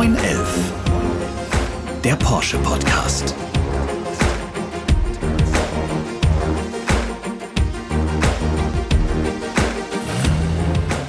911. 0.00 0.72
Der 2.02 2.16
Porsche 2.16 2.56
Podcast. 2.60 3.34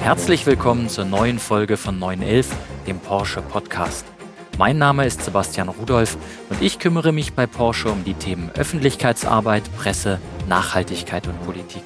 Herzlich 0.02 0.44
willkommen 0.44 0.90
zur 0.90 1.06
neuen 1.06 1.38
Folge 1.38 1.78
von 1.78 1.98
911, 1.98 2.50
dem 2.86 2.98
Porsche 2.98 3.40
Podcast. 3.40 4.04
Mein 4.58 4.76
Name 4.76 5.06
ist 5.06 5.24
Sebastian 5.24 5.70
Rudolph 5.70 6.18
und 6.50 6.60
ich 6.60 6.78
kümmere 6.78 7.12
mich 7.12 7.32
bei 7.32 7.46
Porsche 7.46 7.88
um 7.88 8.04
die 8.04 8.12
Themen 8.12 8.50
Öffentlichkeitsarbeit, 8.50 9.62
Presse, 9.74 10.20
Nachhaltigkeit 10.50 11.26
und 11.26 11.42
Politik. 11.46 11.84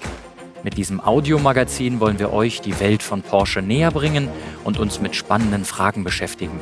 Mit 0.65 0.77
diesem 0.77 1.01
Audiomagazin 1.01 2.01
wollen 2.01 2.19
wir 2.19 2.33
euch 2.33 2.63
die 2.63 2.81
Welt 2.81 3.05
von 3.05 3.23
Porsche 3.23 3.63
näher 3.63 3.93
bringen 3.93 4.29
und 4.65 4.81
uns 4.81 5.01
mit 5.01 5.15
spannenden 5.15 5.65
Fragen 5.65 6.03
beschäftigen. 6.03 6.59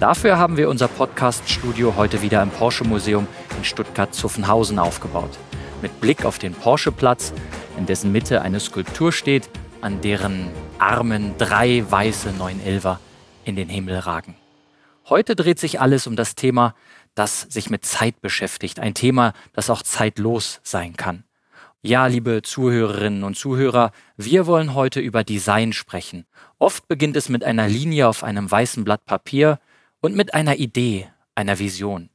Dafür 0.00 0.38
haben 0.38 0.56
wir 0.56 0.70
unser 0.70 0.88
Podcast-Studio 0.88 1.94
heute 1.94 2.22
wieder 2.22 2.42
im 2.42 2.48
Porsche 2.48 2.84
Museum 2.84 3.26
in 3.58 3.64
Stuttgart-Zuffenhausen 3.64 4.78
aufgebaut. 4.78 5.38
Mit 5.82 6.00
Blick 6.00 6.24
auf 6.24 6.38
den 6.38 6.54
Porsche-Platz, 6.54 7.34
in 7.76 7.84
dessen 7.84 8.10
Mitte 8.10 8.40
eine 8.40 8.60
Skulptur 8.60 9.12
steht, 9.12 9.50
an 9.82 10.00
deren 10.00 10.48
Armen 10.78 11.34
drei 11.36 11.84
weiße 11.86 12.30
911er 12.30 12.96
in 13.44 13.56
den 13.56 13.68
Himmel 13.68 13.98
ragen. 13.98 14.36
Heute 15.06 15.36
dreht 15.36 15.58
sich 15.58 15.82
alles 15.82 16.06
um 16.06 16.16
das 16.16 16.34
Thema, 16.34 16.74
das 17.14 17.42
sich 17.42 17.68
mit 17.68 17.84
Zeit 17.84 18.22
beschäftigt, 18.22 18.80
ein 18.80 18.94
Thema, 18.94 19.34
das 19.52 19.68
auch 19.68 19.82
zeitlos 19.82 20.60
sein 20.62 20.96
kann. 20.96 21.24
Ja, 21.82 22.06
liebe 22.06 22.40
Zuhörerinnen 22.40 23.22
und 23.22 23.36
Zuhörer, 23.36 23.92
wir 24.16 24.46
wollen 24.46 24.72
heute 24.72 25.00
über 25.00 25.24
Design 25.24 25.74
sprechen. 25.74 26.24
Oft 26.58 26.88
beginnt 26.88 27.16
es 27.16 27.28
mit 27.28 27.44
einer 27.44 27.68
Linie 27.68 28.08
auf 28.08 28.24
einem 28.24 28.50
weißen 28.50 28.82
Blatt 28.82 29.04
Papier 29.04 29.58
und 30.00 30.16
mit 30.16 30.34
einer 30.34 30.56
Idee, 30.56 31.08
einer 31.34 31.58
Vision. 31.58 32.10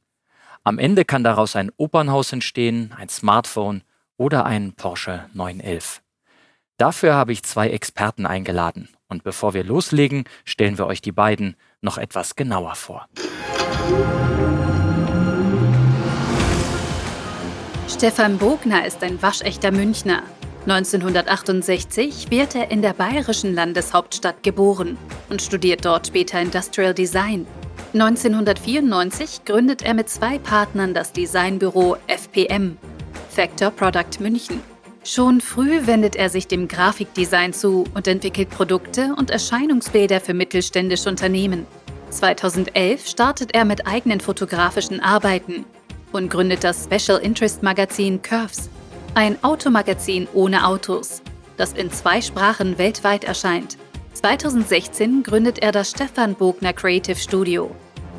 Am 0.64 0.78
Ende 0.78 1.04
kann 1.04 1.22
daraus 1.22 1.54
ein 1.56 1.70
Opernhaus 1.76 2.32
entstehen, 2.32 2.92
ein 2.96 3.08
Smartphone 3.08 3.82
oder 4.16 4.44
ein 4.44 4.72
Porsche 4.72 5.26
911. 5.32 6.02
Dafür 6.76 7.14
habe 7.14 7.32
ich 7.32 7.42
zwei 7.42 7.70
Experten 7.70 8.26
eingeladen. 8.26 8.88
Und 9.08 9.22
bevor 9.22 9.54
wir 9.54 9.62
loslegen, 9.62 10.24
stellen 10.44 10.78
wir 10.78 10.86
euch 10.86 11.00
die 11.00 11.12
beiden 11.12 11.56
noch 11.80 11.96
etwas 11.96 12.34
genauer 12.34 12.74
vor. 12.74 13.06
Stefan 17.88 18.36
Bogner 18.36 18.84
ist 18.84 19.02
ein 19.04 19.22
waschechter 19.22 19.70
Münchner. 19.70 20.22
1968 20.66 22.30
wird 22.30 22.56
er 22.56 22.72
in 22.72 22.82
der 22.82 22.92
bayerischen 22.92 23.54
Landeshauptstadt 23.54 24.42
geboren 24.42 24.98
und 25.30 25.40
studiert 25.40 25.84
dort 25.84 26.08
später 26.08 26.40
Industrial 26.40 26.92
Design. 26.92 27.46
1994 27.94 29.44
gründet 29.44 29.82
er 29.82 29.94
mit 29.94 30.08
zwei 30.08 30.38
Partnern 30.38 30.92
das 30.92 31.12
Designbüro 31.12 31.96
FPM, 32.06 32.76
Factor 33.30 33.70
Product 33.70 34.20
München. 34.20 34.60
Schon 35.04 35.40
früh 35.40 35.86
wendet 35.86 36.16
er 36.16 36.28
sich 36.28 36.48
dem 36.48 36.66
Grafikdesign 36.66 37.52
zu 37.52 37.84
und 37.94 38.08
entwickelt 38.08 38.50
Produkte 38.50 39.14
und 39.16 39.30
Erscheinungsbilder 39.30 40.20
für 40.20 40.34
mittelständische 40.34 41.08
Unternehmen. 41.08 41.64
2011 42.10 43.06
startet 43.06 43.54
er 43.54 43.64
mit 43.64 43.86
eigenen 43.86 44.20
fotografischen 44.20 45.00
Arbeiten 45.00 45.64
und 46.12 46.28
gründet 46.28 46.64
das 46.64 46.84
Special 46.84 47.20
Interest 47.20 47.62
Magazin 47.62 48.20
Curves, 48.20 48.68
ein 49.14 49.42
Automagazin 49.44 50.26
ohne 50.34 50.66
Autos, 50.66 51.22
das 51.56 51.72
in 51.72 51.90
zwei 51.92 52.20
Sprachen 52.20 52.78
weltweit 52.78 53.24
erscheint. 53.24 53.78
2016 54.26 55.22
gründet 55.22 55.60
er 55.60 55.70
das 55.70 55.90
Stefan 55.90 56.34
Bogner 56.34 56.72
Creative 56.72 57.14
Studio. 57.14 57.70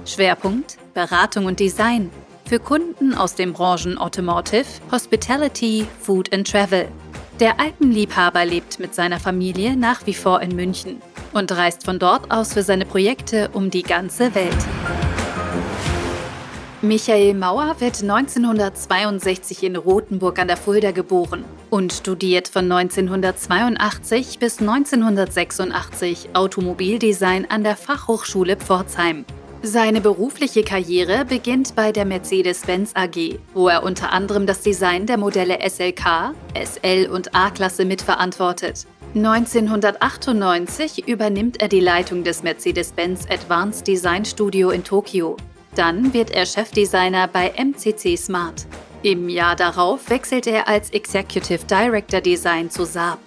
Schwerpunkt 0.05 0.77
Beratung 0.93 1.47
und 1.47 1.59
Design 1.59 2.09
für 2.45 2.59
Kunden 2.59 3.13
aus 3.13 3.35
den 3.35 3.51
Branchen 3.51 3.97
Automotive, 3.97 4.63
Hospitality, 4.89 5.85
Food 5.99 6.31
and 6.33 6.49
Travel. 6.49 6.87
Der 7.41 7.59
Alpenliebhaber 7.59 8.45
lebt 8.45 8.79
mit 8.79 8.95
seiner 8.95 9.19
Familie 9.19 9.75
nach 9.75 10.07
wie 10.07 10.13
vor 10.13 10.41
in 10.41 10.55
München 10.55 11.01
und 11.33 11.51
reist 11.51 11.83
von 11.83 11.99
dort 11.99 12.31
aus 12.31 12.53
für 12.53 12.63
seine 12.63 12.85
Projekte 12.85 13.49
um 13.51 13.69
die 13.69 13.83
ganze 13.83 14.33
Welt. 14.33 14.55
Michael 16.87 17.33
Mauer 17.33 17.75
wird 17.79 18.01
1962 18.01 19.63
in 19.63 19.75
Rothenburg 19.75 20.39
an 20.39 20.47
der 20.47 20.55
Fulda 20.55 20.91
geboren 20.91 21.43
und 21.69 21.91
studiert 21.91 22.47
von 22.47 22.71
1982 22.71 24.39
bis 24.39 24.61
1986 24.61 26.29
Automobildesign 26.31 27.45
an 27.49 27.65
der 27.65 27.75
Fachhochschule 27.75 28.55
Pforzheim. 28.55 29.25
Seine 29.63 29.99
berufliche 29.99 30.63
Karriere 30.63 31.25
beginnt 31.25 31.75
bei 31.75 31.91
der 31.91 32.05
Mercedes-Benz 32.05 32.91
AG, 32.93 33.37
wo 33.53 33.67
er 33.67 33.83
unter 33.83 34.13
anderem 34.13 34.45
das 34.45 34.61
Design 34.61 35.07
der 35.07 35.17
Modelle 35.17 35.59
SLK, 35.69 36.33
SL 36.55 37.09
und 37.11 37.35
A-Klasse 37.35 37.83
mitverantwortet. 37.83 38.87
1998 39.13 41.05
übernimmt 41.05 41.61
er 41.61 41.67
die 41.67 41.81
Leitung 41.81 42.23
des 42.23 42.43
Mercedes-Benz 42.43 43.25
Advanced 43.29 43.85
Design 43.85 44.23
Studio 44.23 44.69
in 44.69 44.85
Tokio. 44.85 45.35
Dann 45.77 46.11
wird 46.11 46.31
er 46.31 46.47
Chefdesigner 46.47 47.27
bei 47.27 47.53
MCC 47.55 48.17
Smart. 48.17 48.65
Im 49.03 49.29
Jahr 49.29 49.55
darauf 49.55 50.09
wechselt 50.09 50.47
er 50.47 50.67
als 50.67 50.89
Executive 50.89 51.65
Director 51.65 52.19
Design 52.19 52.71
zu 52.71 52.83
Saab. 52.83 53.19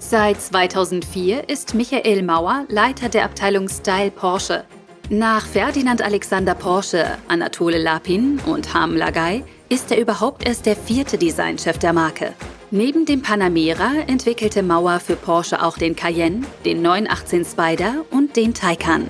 Seit 0.00 0.42
2004 0.42 1.48
ist 1.48 1.74
Michael 1.74 2.24
Mauer 2.24 2.64
Leiter 2.68 3.08
der 3.08 3.24
Abteilung 3.24 3.68
Style 3.68 4.10
Porsche. 4.10 4.64
Nach 5.10 5.46
Ferdinand 5.46 6.02
Alexander 6.02 6.56
Porsche, 6.56 7.06
Anatole 7.28 7.78
Lapin 7.78 8.40
und 8.46 8.74
Harm 8.74 8.96
Lagay 8.96 9.44
ist 9.68 9.92
er 9.92 10.00
überhaupt 10.00 10.44
erst 10.44 10.66
der 10.66 10.74
vierte 10.74 11.18
Designchef 11.18 11.78
der 11.78 11.92
Marke. 11.92 12.32
Neben 12.72 13.06
dem 13.06 13.22
Panamera 13.22 13.92
entwickelte 14.08 14.64
Mauer 14.64 14.98
für 14.98 15.14
Porsche 15.14 15.62
auch 15.62 15.78
den 15.78 15.94
Cayenne, 15.94 16.42
den 16.64 16.82
918 16.82 17.44
Spider 17.44 18.04
und 18.10 18.34
den 18.34 18.54
Taycan. 18.54 19.06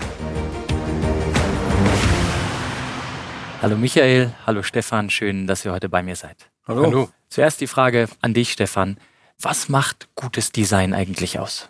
Hallo 3.63 3.77
Michael, 3.77 4.33
hallo 4.45 4.65
Stefan, 4.65 5.09
schön, 5.09 5.47
dass 5.47 5.65
ihr 5.65 5.71
heute 5.71 5.89
bei 5.89 6.03
mir 6.03 6.17
seid. 6.17 6.51
Hallo. 6.67 6.83
hallo. 6.83 7.09
Zuerst 7.29 7.61
die 7.61 7.69
Frage 7.69 8.09
an 8.21 8.35
dich, 8.35 8.51
Stefan. 8.51 8.97
Was 9.41 9.69
macht 9.69 10.09
gutes 10.17 10.51
Design 10.51 10.93
eigentlich 10.93 11.39
aus? 11.39 11.69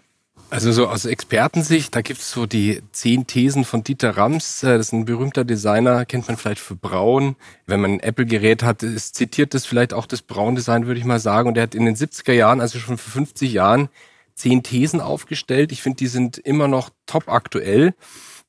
Also 0.49 0.73
so 0.73 0.89
aus 0.89 1.05
Expertensicht, 1.05 1.95
da 1.95 2.01
gibt 2.01 2.21
es 2.21 2.31
so 2.31 2.47
die 2.47 2.83
zehn 2.93 3.27
Thesen 3.27 3.67
von 3.67 3.85
Dieter 3.85 4.17
Rams. 4.17 4.63
Äh, 4.63 4.79
das 4.79 4.87
ist 4.87 4.93
ein 4.95 5.05
berühmter 5.05 5.45
Designer, 5.45 6.07
kennt 6.07 6.29
man 6.29 6.39
vielleicht 6.39 6.63
für 6.63 6.77
Braun. 6.77 7.37
Wenn 7.67 7.83
man 7.83 7.91
ein 7.91 8.01
Apple-Gerät 8.01 8.63
hat, 8.63 8.83
ist, 8.83 9.15
zitiert 9.15 9.53
das 9.53 9.67
vielleicht 9.67 9.93
auch 9.93 10.07
das 10.07 10.23
Braun-Design, 10.23 10.87
würde 10.87 10.99
ich 10.99 11.05
mal 11.05 11.21
sagen. 11.21 11.47
Und 11.47 11.59
er 11.59 11.65
hat 11.65 11.75
in 11.75 11.85
den 11.85 11.95
70er 11.95 12.33
Jahren, 12.33 12.63
also 12.63 12.79
schon 12.79 12.97
vor 12.97 13.13
50 13.13 13.53
Jahren, 13.53 13.91
zehn 14.35 14.63
Thesen 14.63 15.03
aufgestellt. 15.03 15.73
Ich 15.73 15.83
finde, 15.83 15.99
die 15.99 16.07
sind 16.07 16.39
immer 16.39 16.69
noch 16.69 16.89
top 17.05 17.29
aktuell. 17.29 17.95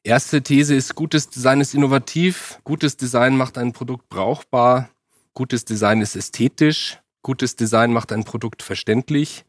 Erste 0.06 0.44
These 0.44 0.76
ist, 0.76 0.96
gutes 0.96 1.30
Design 1.30 1.62
ist 1.62 1.74
innovativ, 1.74 2.60
gutes 2.66 2.98
Design 2.98 3.38
macht 3.38 3.58
ein 3.58 3.72
Produkt 3.72 4.10
brauchbar, 4.10 4.90
gutes 5.34 5.64
Design 5.64 6.02
ist 6.02 6.18
ästhetisch, 6.18 7.00
gutes 7.22 7.56
Design 7.56 7.94
macht 7.94 8.12
ein 8.12 8.26
Produkt 8.26 8.64
verständlich, 8.64 9.46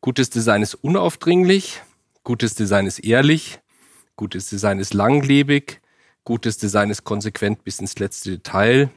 gutes 0.00 0.30
Design 0.30 0.62
ist 0.62 0.74
unaufdringlich, 0.74 1.82
gutes 2.22 2.54
Design 2.54 2.86
ist 2.86 3.00
ehrlich, 3.00 3.60
gutes 4.16 4.48
Design 4.48 4.78
ist 4.78 4.94
langlebig, 4.94 5.82
gutes 6.24 6.56
Design 6.56 6.88
ist 6.88 7.04
konsequent 7.04 7.62
bis 7.62 7.78
ins 7.78 7.98
letzte 7.98 8.30
Detail, 8.30 8.88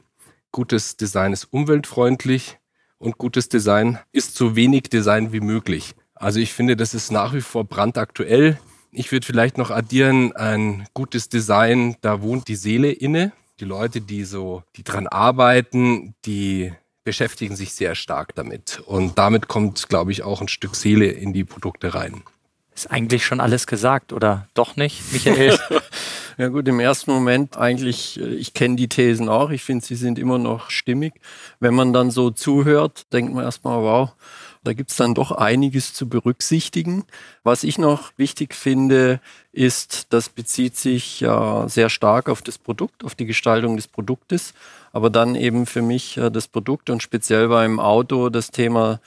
gutes 0.52 0.96
Design 0.96 1.34
ist 1.34 1.52
umweltfreundlich. 1.52 2.58
Und 3.00 3.16
gutes 3.16 3.48
Design 3.48 3.98
ist 4.10 4.34
so 4.34 4.56
wenig 4.56 4.84
Design 4.84 5.32
wie 5.32 5.40
möglich. 5.40 5.94
Also 6.14 6.40
ich 6.40 6.52
finde, 6.52 6.76
das 6.76 6.94
ist 6.94 7.12
nach 7.12 7.32
wie 7.32 7.42
vor 7.42 7.62
brandaktuell. 7.64 8.58
Ich 8.90 9.12
würde 9.12 9.26
vielleicht 9.26 9.58
noch 9.58 9.70
addieren, 9.70 10.34
ein 10.34 10.86
gutes 10.94 11.28
Design, 11.28 11.96
da 12.00 12.22
wohnt 12.22 12.48
die 12.48 12.56
Seele 12.56 12.90
inne. 12.90 13.32
Die 13.60 13.64
Leute, 13.64 14.00
die 14.00 14.24
so, 14.24 14.62
die 14.76 14.84
dran 14.84 15.06
arbeiten, 15.06 16.14
die 16.24 16.72
beschäftigen 17.04 17.56
sich 17.56 17.72
sehr 17.72 17.94
stark 17.94 18.34
damit. 18.34 18.80
Und 18.86 19.18
damit 19.18 19.48
kommt, 19.48 19.88
glaube 19.88 20.12
ich, 20.12 20.22
auch 20.22 20.40
ein 20.40 20.48
Stück 20.48 20.76
Seele 20.76 21.06
in 21.06 21.32
die 21.32 21.44
Produkte 21.44 21.94
rein. 21.94 22.22
Ist 22.74 22.90
eigentlich 22.90 23.26
schon 23.26 23.40
alles 23.40 23.66
gesagt, 23.66 24.12
oder 24.12 24.46
doch 24.54 24.76
nicht, 24.76 25.12
Michael? 25.12 25.58
ja 26.38 26.48
gut, 26.48 26.68
im 26.68 26.78
ersten 26.78 27.10
Moment 27.10 27.56
eigentlich, 27.56 28.18
äh, 28.20 28.28
ich 28.34 28.54
kenne 28.54 28.76
die 28.76 28.88
Thesen 28.88 29.28
auch, 29.28 29.50
ich 29.50 29.64
finde, 29.64 29.84
sie 29.84 29.96
sind 29.96 30.18
immer 30.18 30.38
noch 30.38 30.70
stimmig. 30.70 31.14
Wenn 31.60 31.74
man 31.74 31.92
dann 31.92 32.10
so 32.10 32.30
zuhört, 32.30 33.12
denkt 33.12 33.34
man 33.34 33.44
erstmal, 33.44 33.82
wow, 33.82 34.12
da 34.62 34.72
gibt 34.72 34.90
es 34.90 34.96
dann 34.96 35.14
doch 35.14 35.32
einiges 35.32 35.94
zu 35.94 36.08
berücksichtigen. 36.08 37.04
Was 37.42 37.64
ich 37.64 37.78
noch 37.78 38.12
wichtig 38.16 38.54
finde, 38.54 39.20
ist, 39.52 40.12
das 40.12 40.28
bezieht 40.28 40.76
sich 40.76 41.20
ja 41.20 41.68
sehr 41.68 41.90
stark 41.90 42.28
auf 42.28 42.42
das 42.42 42.58
Produkt, 42.58 43.04
auf 43.04 43.14
die 43.14 43.26
Gestaltung 43.26 43.76
des 43.76 43.88
Produktes, 43.88 44.54
aber 44.92 45.10
dann 45.10 45.34
eben 45.34 45.66
für 45.66 45.82
mich 45.82 46.16
äh, 46.18 46.30
das 46.30 46.46
Produkt 46.46 46.88
und 46.88 47.02
speziell 47.02 47.48
beim 47.48 47.80
Auto 47.80 48.28
das 48.28 48.50
Thema 48.50 49.00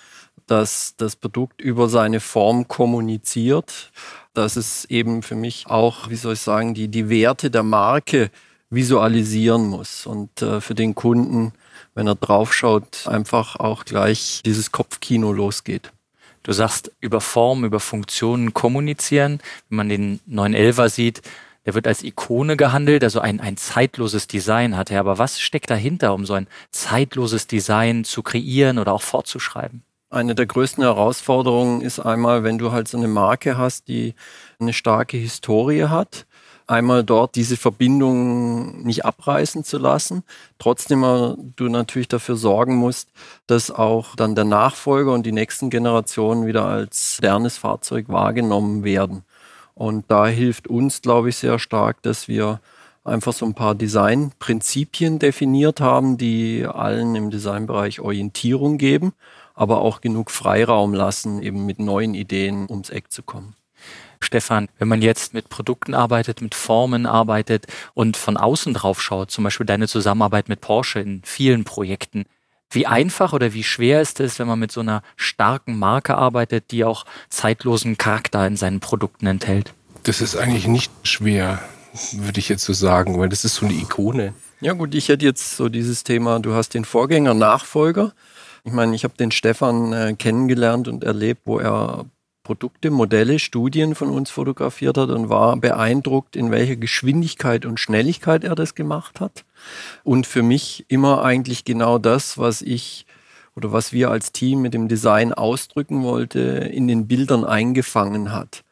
dass 0.51 0.95
das 0.97 1.15
Produkt 1.15 1.61
über 1.61 1.87
seine 1.87 2.19
Form 2.19 2.67
kommuniziert. 2.67 3.91
Dass 4.33 4.55
es 4.55 4.85
eben 4.85 5.23
für 5.23 5.35
mich 5.35 5.67
auch, 5.67 6.09
wie 6.09 6.15
soll 6.15 6.33
ich 6.33 6.39
sagen, 6.39 6.73
die, 6.73 6.87
die 6.87 7.09
Werte 7.09 7.51
der 7.51 7.63
Marke 7.63 8.31
visualisieren 8.69 9.67
muss 9.67 10.05
und 10.05 10.41
äh, 10.41 10.61
für 10.61 10.75
den 10.75 10.95
Kunden, 10.95 11.53
wenn 11.93 12.07
er 12.07 12.15
draufschaut, 12.15 13.07
einfach 13.07 13.57
auch 13.57 13.83
gleich 13.83 14.41
dieses 14.45 14.71
Kopfkino 14.71 15.33
losgeht. 15.33 15.91
Du 16.43 16.53
sagst 16.53 16.91
über 17.01 17.21
Form, 17.21 17.65
über 17.65 17.79
Funktionen 17.79 18.53
kommunizieren. 18.53 19.41
Wenn 19.69 19.75
man 19.75 19.89
den 19.89 20.19
911er 20.29 20.89
sieht, 20.89 21.21
der 21.65 21.75
wird 21.75 21.85
als 21.85 22.01
Ikone 22.03 22.57
gehandelt, 22.57 23.03
also 23.03 23.19
ein, 23.19 23.39
ein 23.39 23.57
zeitloses 23.57 24.25
Design 24.25 24.75
hat 24.75 24.89
er. 24.89 25.01
Aber 25.01 25.19
was 25.19 25.39
steckt 25.39 25.69
dahinter, 25.69 26.13
um 26.15 26.25
so 26.25 26.33
ein 26.33 26.47
zeitloses 26.71 27.45
Design 27.45 28.03
zu 28.03 28.23
kreieren 28.23 28.79
oder 28.79 28.93
auch 28.93 29.03
fortzuschreiben? 29.03 29.83
Eine 30.11 30.35
der 30.35 30.45
größten 30.45 30.83
Herausforderungen 30.83 31.79
ist 31.79 31.99
einmal, 31.99 32.43
wenn 32.43 32.57
du 32.57 32.73
halt 32.73 32.89
so 32.89 32.97
eine 32.97 33.07
Marke 33.07 33.57
hast, 33.57 33.87
die 33.87 34.13
eine 34.59 34.73
starke 34.73 35.15
Historie 35.15 35.85
hat, 35.85 36.25
einmal 36.67 37.05
dort 37.05 37.35
diese 37.35 37.55
Verbindung 37.55 38.83
nicht 38.83 39.05
abreißen 39.05 39.63
zu 39.63 39.77
lassen. 39.77 40.23
Trotzdem 40.59 40.99
du 41.55 41.69
natürlich 41.69 42.09
dafür 42.09 42.35
sorgen 42.35 42.75
musst, 42.75 43.07
dass 43.47 43.71
auch 43.71 44.17
dann 44.17 44.35
der 44.35 44.43
Nachfolger 44.43 45.13
und 45.13 45.25
die 45.25 45.31
nächsten 45.31 45.69
Generationen 45.69 46.45
wieder 46.45 46.65
als 46.65 47.19
modernes 47.21 47.57
Fahrzeug 47.57 48.09
wahrgenommen 48.09 48.83
werden. 48.83 49.23
Und 49.75 50.11
da 50.11 50.27
hilft 50.27 50.67
uns, 50.67 51.01
glaube 51.01 51.29
ich, 51.29 51.37
sehr 51.37 51.57
stark, 51.57 52.01
dass 52.03 52.27
wir 52.27 52.59
einfach 53.05 53.31
so 53.33 53.45
ein 53.45 53.53
paar 53.55 53.75
Designprinzipien 53.75 55.19
definiert 55.19 55.79
haben, 55.79 56.17
die 56.17 56.65
allen 56.65 57.15
im 57.15 57.31
Designbereich 57.31 58.01
Orientierung 58.01 58.77
geben, 58.77 59.13
aber 59.53 59.81
auch 59.81 60.01
genug 60.01 60.31
Freiraum 60.31 60.94
lassen, 60.94 61.42
eben 61.42 61.65
mit 61.65 61.80
neuen 61.80 62.13
Ideen 62.13 62.68
ums 62.69 62.89
Eck 62.89 63.12
zu 63.12 63.24
kommen. 63.24 63.56
Stefan, 64.19 64.69
wenn 64.77 64.88
man 64.88 65.01
jetzt 65.01 65.33
mit 65.33 65.50
Produkten 65.50 65.94
arbeitet, 65.94 66.42
mit 66.42 66.53
Formen 66.53 67.06
arbeitet 67.06 67.65
und 67.94 68.18
von 68.18 68.38
außen 68.38 68.74
drauf 68.74 69.01
schaut, 69.01 69.31
zum 69.31 69.44
Beispiel 69.44 69.65
deine 69.65 69.88
Zusammenarbeit 69.88 70.48
mit 70.48 70.62
Porsche 70.62 71.00
in 71.00 71.21
vielen 71.24 71.63
Projekten, 71.63 72.25
wie 72.69 72.88
einfach 72.88 73.33
oder 73.33 73.53
wie 73.53 73.63
schwer 73.63 74.01
ist 74.01 74.19
es, 74.19 74.39
wenn 74.39 74.48
man 74.48 74.59
mit 74.59 74.71
so 74.71 74.80
einer 74.80 75.01
starken 75.18 75.77
Marke 75.77 76.15
arbeitet, 76.15 76.71
die 76.71 76.86
auch 76.86 77.06
zeitlosen 77.30 77.98
Charakter 77.98 78.48
in 78.48 78.56
seinen 78.56 78.80
Produkten 78.80 79.27
enthält? 79.27 79.74
Das 80.03 80.21
ist 80.21 80.38
eigentlich 80.38 80.68
nicht 80.68 80.92
schwer, 81.03 81.59
würde 82.13 82.39
ich 82.39 82.48
jetzt 82.48 82.63
so 82.63 82.74
sagen, 82.74 83.19
weil 83.19 83.30
das 83.30 83.44
ist 83.44 83.56
so 83.56 83.65
eine 83.65 83.75
Ikone. 83.75 84.33
Ja 84.62 84.74
gut, 84.74 84.95
ich 84.95 85.09
hätte 85.09 85.25
jetzt 85.25 85.57
so 85.57 85.68
dieses 85.68 86.03
Thema, 86.03 86.39
du 86.39 86.53
hast 86.53 86.74
den 86.74 86.86
Vorgänger, 86.86 87.33
Nachfolger. 87.33 88.13
Ich 88.63 88.71
meine, 88.71 88.95
ich 88.95 89.03
habe 89.03 89.15
den 89.17 89.31
Stefan 89.31 89.93
äh, 89.93 90.15
kennengelernt 90.17 90.87
und 90.87 91.03
erlebt, 91.03 91.41
wo 91.45 91.59
er 91.59 92.05
Produkte, 92.43 92.89
Modelle, 92.91 93.39
Studien 93.39 93.95
von 93.95 94.09
uns 94.09 94.29
fotografiert 94.29 94.97
hat 94.97 95.09
und 95.09 95.29
war 95.29 95.55
beeindruckt, 95.57 96.35
in 96.35 96.51
welcher 96.51 96.75
Geschwindigkeit 96.75 97.65
und 97.65 97.79
Schnelligkeit 97.79 98.43
er 98.43 98.55
das 98.55 98.75
gemacht 98.75 99.19
hat. 99.19 99.45
Und 100.03 100.25
für 100.27 100.41
mich 100.41 100.85
immer 100.87 101.23
eigentlich 101.23 101.65
genau 101.65 101.97
das, 101.97 102.37
was 102.37 102.61
ich 102.61 103.05
oder 103.55 103.71
was 103.71 103.93
wir 103.93 104.09
als 104.09 104.31
Team 104.31 104.61
mit 104.61 104.73
dem 104.73 104.87
Design 104.87 105.33
ausdrücken 105.33 106.03
wollte, 106.03 106.39
in 106.39 106.87
den 106.87 107.07
Bildern 107.07 107.45
eingefangen 107.45 108.31
hat. 108.31 108.63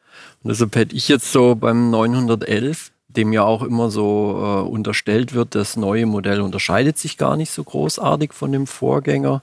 Und 0.42 0.50
deshalb 0.50 0.74
hätte 0.74 0.96
ich 0.96 1.08
jetzt 1.08 1.32
so 1.32 1.54
beim 1.54 1.90
911 1.90 2.90
dem 3.16 3.32
ja 3.32 3.42
auch 3.42 3.62
immer 3.62 3.90
so 3.90 4.64
äh, 4.64 4.68
unterstellt 4.68 5.34
wird, 5.34 5.54
das 5.54 5.76
neue 5.76 6.06
Modell 6.06 6.40
unterscheidet 6.40 6.98
sich 6.98 7.16
gar 7.16 7.36
nicht 7.36 7.50
so 7.50 7.64
großartig 7.64 8.32
von 8.32 8.52
dem 8.52 8.66
Vorgänger. 8.66 9.42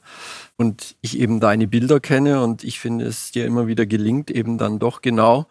Und 0.56 0.96
ich 1.02 1.20
eben 1.20 1.40
deine 1.40 1.68
Bilder 1.68 2.00
kenne 2.00 2.44
und 2.44 2.64
ich 2.64 2.80
finde 2.80 3.06
es 3.06 3.32
dir 3.32 3.46
immer 3.46 3.68
wieder 3.68 3.86
gelingt, 3.86 4.32
eben 4.32 4.58
dann 4.58 4.80
doch 4.80 5.02
genau 5.02 5.46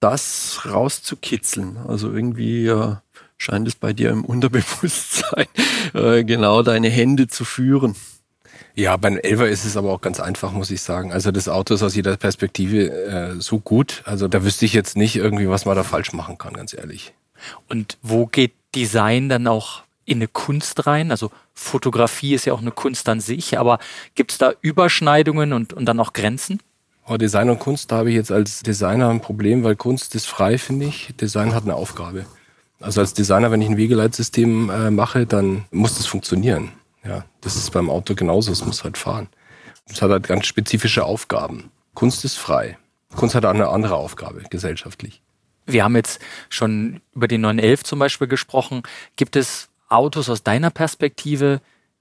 das 0.00 0.62
rauszukitzeln. 0.66 1.78
Also 1.88 2.12
irgendwie 2.12 2.66
äh, 2.66 2.96
scheint 3.38 3.68
es 3.68 3.74
bei 3.74 3.92
dir 3.92 4.10
im 4.10 4.24
Unterbewusstsein 4.24 5.46
äh, 5.94 6.24
genau 6.24 6.62
deine 6.62 6.88
Hände 6.88 7.28
zu 7.28 7.44
führen. 7.44 7.94
Ja, 8.74 8.96
beim 8.96 9.18
Elver 9.18 9.48
ist 9.48 9.64
es 9.64 9.76
aber 9.76 9.92
auch 9.92 10.00
ganz 10.00 10.18
einfach, 10.18 10.52
muss 10.52 10.70
ich 10.70 10.80
sagen. 10.80 11.12
Also 11.12 11.30
das 11.30 11.48
Auto 11.48 11.74
ist 11.74 11.82
aus 11.82 11.94
jeder 11.94 12.16
Perspektive 12.16 12.90
äh, 12.90 13.40
so 13.40 13.58
gut. 13.58 14.02
Also 14.06 14.28
da 14.28 14.44
wüsste 14.44 14.64
ich 14.64 14.72
jetzt 14.72 14.96
nicht 14.96 15.16
irgendwie, 15.16 15.48
was 15.48 15.66
man 15.66 15.76
da 15.76 15.82
falsch 15.82 16.12
machen 16.12 16.38
kann, 16.38 16.54
ganz 16.54 16.72
ehrlich. 16.72 17.12
Und 17.68 17.98
wo 18.02 18.26
geht 18.26 18.52
Design 18.74 19.28
dann 19.28 19.46
auch 19.46 19.82
in 20.04 20.18
eine 20.18 20.28
Kunst 20.28 20.86
rein? 20.86 21.10
Also 21.10 21.30
Fotografie 21.54 22.34
ist 22.34 22.44
ja 22.44 22.52
auch 22.52 22.60
eine 22.60 22.70
Kunst 22.72 23.08
an 23.08 23.20
sich, 23.20 23.58
aber 23.58 23.78
gibt 24.14 24.32
es 24.32 24.38
da 24.38 24.52
Überschneidungen 24.60 25.52
und, 25.52 25.72
und 25.72 25.84
dann 25.84 26.00
auch 26.00 26.12
Grenzen? 26.12 26.60
Oh, 27.06 27.16
Design 27.16 27.50
und 27.50 27.58
Kunst, 27.58 27.90
da 27.90 27.96
habe 27.96 28.10
ich 28.10 28.16
jetzt 28.16 28.30
als 28.30 28.60
Designer 28.60 29.10
ein 29.10 29.20
Problem, 29.20 29.64
weil 29.64 29.74
Kunst 29.74 30.14
ist 30.14 30.26
frei, 30.26 30.56
finde 30.56 30.86
ich. 30.86 31.14
Design 31.20 31.54
hat 31.54 31.64
eine 31.64 31.74
Aufgabe. 31.74 32.26
Also 32.80 33.00
als 33.00 33.14
Designer, 33.14 33.50
wenn 33.50 33.62
ich 33.62 33.68
ein 33.68 33.76
Wegeleitsystem 33.76 34.70
äh, 34.70 34.90
mache, 34.90 35.26
dann 35.26 35.64
muss 35.70 35.96
das 35.96 36.06
funktionieren. 36.06 36.70
Ja, 37.04 37.24
das 37.40 37.56
ist 37.56 37.70
beim 37.70 37.90
Auto 37.90 38.14
genauso, 38.14 38.52
es 38.52 38.64
muss 38.64 38.84
halt 38.84 38.98
fahren. 38.98 39.28
Es 39.88 40.00
hat 40.00 40.10
halt 40.10 40.28
ganz 40.28 40.46
spezifische 40.46 41.04
Aufgaben. 41.04 41.70
Kunst 41.94 42.24
ist 42.24 42.36
frei. 42.36 42.78
Kunst 43.14 43.34
hat 43.34 43.44
eine 43.44 43.68
andere 43.68 43.96
Aufgabe, 43.96 44.42
gesellschaftlich. 44.48 45.22
Wir 45.66 45.84
haben 45.84 45.96
jetzt 45.96 46.20
schon 46.48 47.00
über 47.14 47.28
den 47.28 47.42
911 47.42 47.84
zum 47.84 47.98
Beispiel 47.98 48.26
gesprochen. 48.26 48.82
Gibt 49.16 49.36
es 49.36 49.68
Autos 49.88 50.28
aus 50.28 50.42
deiner 50.42 50.70
Perspektive, 50.70 51.60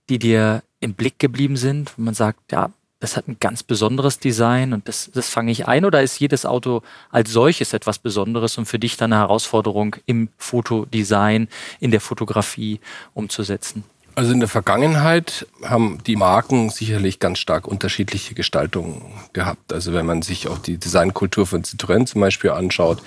die 0.10 0.20
dir 0.20 0.64
im 0.80 0.94
Blick 0.94 1.20
geblieben 1.20 1.58
sind, 1.58 1.98
wo 1.98 2.02
man 2.02 2.14
sagt, 2.14 2.52
ja, 2.52 2.72
das 3.02 3.18
hat 3.18 3.28
ein 3.28 3.38
ganz 3.40 3.64
besonderes 3.64 4.20
Design 4.20 4.74
und 4.74 4.88
das, 4.88 5.10
das 5.14 5.28
fange 5.28 5.52
ich 5.52 5.68
ein? 5.68 5.86
Oder 5.86 6.02
ist 6.04 6.20
jedes 6.20 6.46
Auto 6.46 6.84
als 7.10 7.32
solches 7.32 7.74
etwas 7.74 8.00
Besonderes 8.00 8.58
und 8.58 8.66
für 8.66 8.80
dich 8.80 8.96
dann 8.96 9.12
eine 9.12 9.22
Herausforderung 9.22 9.96
im 10.06 10.30
Fotodesign, 10.38 11.50
in 11.80 11.92
der 11.92 12.00
Fotografie 12.00 12.80
umzusetzen? 13.14 13.84
Also 14.14 14.34
in 14.34 14.40
der 14.40 14.50
Vergangenheit 14.50 15.48
haben 15.64 16.00
die 16.06 16.16
Marken 16.16 16.70
sicherlich 16.70 17.20
ganz 17.20 17.40
stark 17.40 17.68
unterschiedliche 17.68 18.36
Gestaltungen 18.36 19.02
gehabt. 19.34 19.74
Also 19.74 19.94
wenn 19.94 20.06
man 20.06 20.22
sich 20.22 20.48
auch 20.48 20.60
die 20.60 20.78
Designkultur 20.78 21.48
von 21.48 21.64
Citroën 21.64 22.06
zum 22.06 22.22
Beispiel 22.22 22.52
anschaut, 22.52 23.02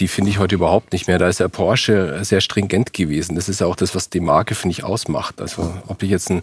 die 0.00 0.08
finde 0.08 0.30
ich 0.30 0.38
heute 0.38 0.56
überhaupt 0.56 0.92
nicht 0.92 1.06
mehr. 1.06 1.18
Da 1.18 1.28
ist 1.28 1.38
der 1.38 1.48
Porsche 1.48 2.24
sehr 2.24 2.40
stringent 2.40 2.92
gewesen. 2.92 3.36
Das 3.36 3.48
ist 3.48 3.60
ja 3.60 3.68
auch 3.68 3.76
das, 3.76 3.94
was 3.94 4.10
die 4.10 4.20
Marke, 4.20 4.56
finde 4.56 4.72
ich, 4.72 4.84
ausmacht. 4.84 5.40
Also 5.40 5.72
ob 5.86 6.02
ich 6.02 6.10
jetzt 6.10 6.30
einen, 6.30 6.42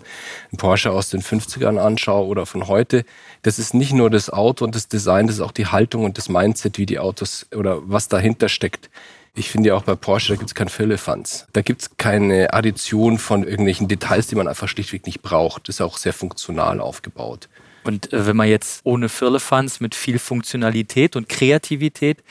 Porsche 0.58 0.92
aus 0.92 1.10
den 1.10 1.22
50ern 1.22 1.78
anschaue 1.78 2.28
oder 2.28 2.46
von 2.46 2.68
heute, 2.68 3.04
das 3.42 3.60
ist 3.60 3.74
nicht 3.74 3.92
nur 3.94 4.10
das 4.10 4.30
Auto 4.30 4.64
und 4.64 4.76
das 4.76 4.88
Design, 4.88 5.28
das 5.28 5.38
ist 5.38 5.42
auch 5.42 5.52
die 5.52 5.68
Haltung 5.68 6.06
und 6.06 6.18
das 6.18 6.30
Mindset, 6.30 6.78
wie 6.78 6.86
die 6.86 7.00
Autos 7.00 7.48
oder 7.54 7.80
was 7.84 8.08
dahinter 8.08 8.48
steckt. 8.48 8.90
Ich 9.34 9.50
finde 9.50 9.70
ja 9.70 9.76
auch 9.76 9.84
bei 9.84 9.96
Porsche, 9.96 10.34
da 10.34 10.36
gibt 10.36 10.50
es 10.50 10.56
kein 10.56 10.70
Firlefanz. 10.70 11.48
Da 11.54 11.62
gibt 11.62 11.82
es 11.82 11.98
keine 11.98 12.54
Addition 12.54 13.18
von 13.18 13.44
irgendwelchen 13.44 13.88
Details, 13.88 14.28
die 14.28 14.36
man 14.36 14.48
einfach 14.48 14.68
schlichtweg 14.68 15.06
nicht 15.06 15.22
braucht. 15.22 15.68
Das 15.68 15.76
ist 15.76 15.82
auch 15.82 15.98
sehr 15.98 16.14
funktional 16.14 16.80
aufgebaut. 16.80 17.50
Und 17.84 18.14
äh, 18.14 18.28
wenn 18.28 18.36
man 18.36 18.48
jetzt 18.48 18.82
ohne 18.84 19.10
Firlefanz 19.10 19.80
mit 19.80 19.96
viel 19.96 20.20
Funktionalität 20.20 21.16
und 21.16 21.30
Kreativität 21.30 22.24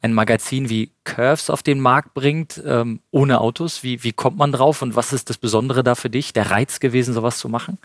ein 0.00 0.14
Magazin 0.14 0.68
wie 0.68 0.90
Curves 1.04 1.50
auf 1.50 1.62
den 1.62 1.80
Markt 1.80 2.14
bringt, 2.14 2.62
ähm, 2.64 3.00
ohne 3.10 3.40
Autos, 3.40 3.82
wie, 3.82 4.02
wie 4.04 4.12
kommt 4.12 4.36
man 4.36 4.52
drauf 4.52 4.82
und 4.82 4.96
was 4.96 5.12
ist 5.12 5.30
das 5.30 5.38
Besondere 5.38 5.82
da 5.82 5.94
für 5.94 6.10
dich, 6.10 6.32
der 6.32 6.50
Reiz 6.50 6.80
gewesen, 6.80 7.14
sowas 7.14 7.38
zu 7.38 7.48
machen? 7.48 7.78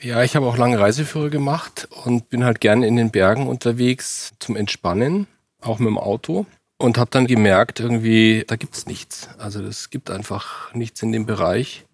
Ja, 0.00 0.22
ich 0.22 0.36
habe 0.36 0.46
auch 0.46 0.58
lange 0.58 0.78
Reiseführer 0.78 1.30
gemacht 1.30 1.88
und 2.04 2.28
bin 2.28 2.44
halt 2.44 2.60
gerne 2.60 2.86
in 2.86 2.96
den 2.96 3.10
Bergen 3.10 3.46
unterwegs 3.46 4.34
zum 4.38 4.54
Entspannen, 4.54 5.26
auch 5.62 5.78
mit 5.78 5.88
dem 5.88 5.98
Auto. 5.98 6.46
Und 6.78 6.98
habe 6.98 7.10
dann 7.10 7.26
gemerkt, 7.26 7.80
irgendwie, 7.80 8.44
da 8.46 8.56
gibt's 8.56 8.84
nichts. 8.84 9.30
Also 9.38 9.62
es 9.62 9.88
gibt 9.88 10.10
einfach 10.10 10.74
nichts 10.74 11.02
in 11.02 11.10
dem 11.10 11.24
Bereich. 11.24 11.86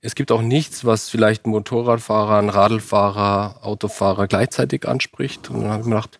Es 0.00 0.16
gibt 0.16 0.32
auch 0.32 0.42
nichts, 0.42 0.84
was 0.84 1.08
vielleicht 1.08 1.46
ein 1.46 1.50
Motorradfahrer, 1.50 2.38
ein 2.38 2.48
Radlfahrer, 2.48 3.60
Autofahrer 3.62 4.26
gleichzeitig 4.26 4.88
anspricht. 4.88 5.50
Und 5.50 5.60
dann 5.60 5.70
habe 5.70 5.82
ich 5.82 5.86
mir 5.86 5.94
gedacht, 5.94 6.18